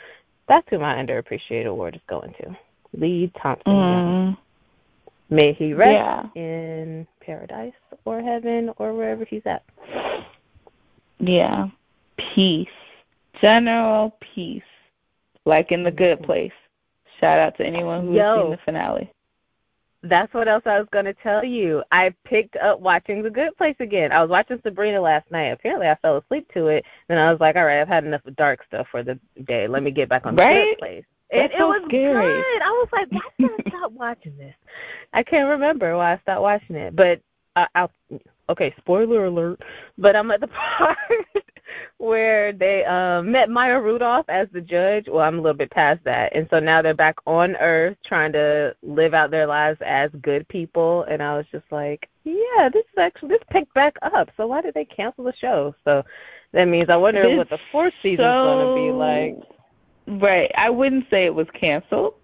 [0.48, 2.56] that's who my underappreciated award is going to.
[2.94, 3.72] Lee Thompson.
[3.72, 4.38] Mm,
[5.30, 5.94] May he rest
[6.36, 6.42] yeah.
[6.42, 7.72] in paradise
[8.04, 9.64] or heaven or wherever he's at.
[11.20, 11.70] Yeah.
[12.36, 12.68] Peace.
[13.42, 14.62] General peace.
[15.46, 16.26] Like in the good mm-hmm.
[16.26, 16.52] place.
[17.20, 18.42] Shout out to anyone who's Yo.
[18.44, 19.12] seen the finale.
[20.04, 21.84] That's what else I was going to tell you.
[21.92, 24.12] I picked up watching The Good Place again.
[24.12, 25.52] I was watching Sabrina last night.
[25.52, 26.84] Apparently, I fell asleep to it.
[27.08, 29.68] Then I was like, all right, I've had enough of dark stuff for the day.
[29.68, 30.72] Let me get back on The Right?
[30.72, 31.06] Good Place.
[31.30, 32.26] And That's it so was scary.
[32.26, 32.62] good.
[32.64, 34.56] I was like, why did I stop watching this?
[35.14, 36.96] I can't remember why I stopped watching it.
[36.96, 37.22] But
[37.56, 37.92] I, I'll,
[38.50, 39.62] okay, spoiler alert.
[40.00, 40.98] But I'm at the part
[42.02, 45.06] where they um met Maya Rudolph as the judge.
[45.08, 48.34] Well, I'm a little bit past that, and so now they're back on Earth trying
[48.34, 51.04] to live out their lives as good people.
[51.04, 54.30] And I was just like, yeah, this is actually this picked back up.
[54.36, 55.76] So why did they cancel the show?
[55.86, 56.04] So
[56.54, 60.22] that means I wonder It's what the fourth season's going to be like.
[60.22, 60.52] Right.
[60.58, 62.16] I wouldn't say it was canceled.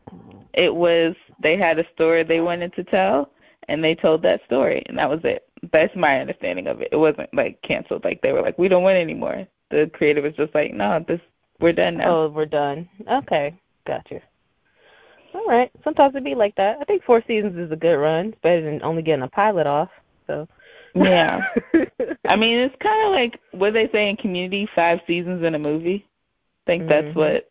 [0.54, 3.32] It was they had a story they wanted to tell
[3.68, 5.48] and they told that story and that was it.
[5.72, 6.90] That's my understanding of it.
[6.92, 8.04] It wasn't like canceled.
[8.04, 9.48] Like they were like, We don't want any more.
[9.70, 11.20] The creator was just like, No, this
[11.60, 12.10] we're done now.
[12.10, 12.88] Oh, we're done.
[13.12, 13.54] Okay,
[13.86, 14.22] gotcha.
[15.34, 15.72] All right.
[15.84, 16.78] Sometimes it be like that.
[16.80, 18.28] I think four seasons is a good run.
[18.28, 19.90] It's better than only getting a pilot off.
[20.26, 20.48] So.
[20.96, 21.42] Yeah.
[22.26, 25.60] I mean, it's kind of like what they say in Community: five seasons in a
[25.60, 26.06] movie.
[26.66, 27.16] I think that's Mhm.
[27.16, 27.50] what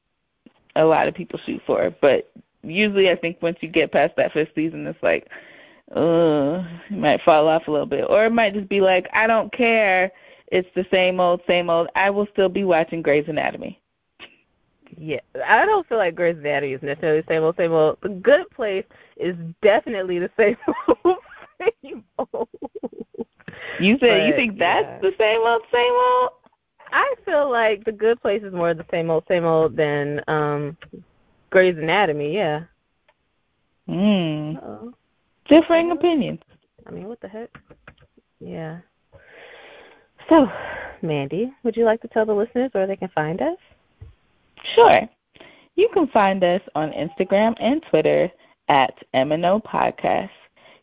[0.74, 1.94] a lot of people shoot for.
[2.00, 2.30] But
[2.62, 5.28] usually, I think once you get past that fifth season, it's like,
[5.94, 9.26] uh, you might fall off a little bit, or it might just be like, I
[9.26, 10.10] don't care.
[10.48, 11.88] It's the same old, same old.
[11.96, 13.80] I will still be watching Grey's Anatomy.
[14.96, 17.98] Yeah, I don't feel like Grey's Anatomy is necessarily the same old, same old.
[18.02, 18.84] The Good Place
[19.16, 20.56] is definitely the same
[21.04, 21.18] old,
[21.60, 22.48] same old.
[23.80, 24.98] You said you think that's yeah.
[25.00, 26.30] the same old, same old?
[26.92, 30.76] I feel like The Good Place is more the same old, same old than um
[31.50, 32.34] Grey's Anatomy.
[32.34, 32.62] Yeah.
[33.86, 34.56] Hmm.
[34.62, 34.94] Oh,
[35.48, 36.40] Differing opinions.
[36.86, 37.50] I mean, what the heck?
[38.40, 38.78] Yeah.
[40.28, 40.50] So,
[41.02, 43.58] Mandy, would you like to tell the listeners where they can find us?
[44.74, 45.08] Sure.
[45.76, 48.30] You can find us on Instagram and Twitter
[48.68, 50.30] at M&O Podcast.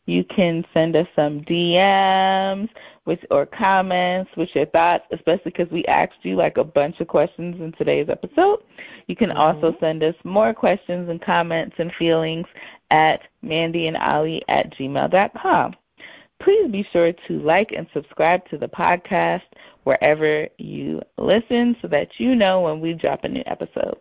[0.06, 2.70] You can send us some DMs.
[3.06, 7.08] with or comments with your thoughts, especially because we asked you like a bunch of
[7.08, 8.60] questions in today's episode.
[9.08, 9.40] You can mm-hmm.
[9.40, 12.48] also send us more questions and comments and feelings
[12.92, 15.76] at mandyandollie at gmail.com.
[16.44, 19.42] Please be sure to like and subscribe to the podcast
[19.84, 23.98] wherever you listen so that you know when we drop a new episode.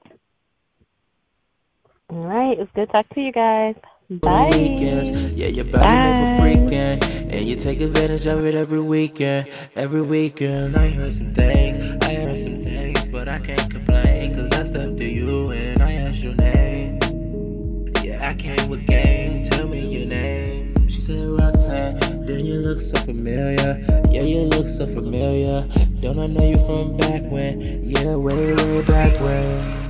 [2.11, 3.74] All right, it's good to talk to you guys.
[4.11, 4.51] Bye.
[4.53, 5.11] Weekends.
[5.34, 6.12] Yeah, your body Bye.
[6.12, 9.49] made for freaking, and you take advantage of it every weekend.
[9.74, 14.53] Every weekend, I heard some things, I heard some things, but I can't complain, cause
[14.53, 16.99] I stepped to you and I asked your name.
[18.03, 20.88] Yeah, I came with game, tell me your name.
[20.88, 23.79] She said Roxanne, then you look so familiar.
[24.11, 25.66] Yeah, you look so familiar.
[26.01, 27.61] Don't I know you from back when?
[27.85, 29.82] Yeah, way, way back when.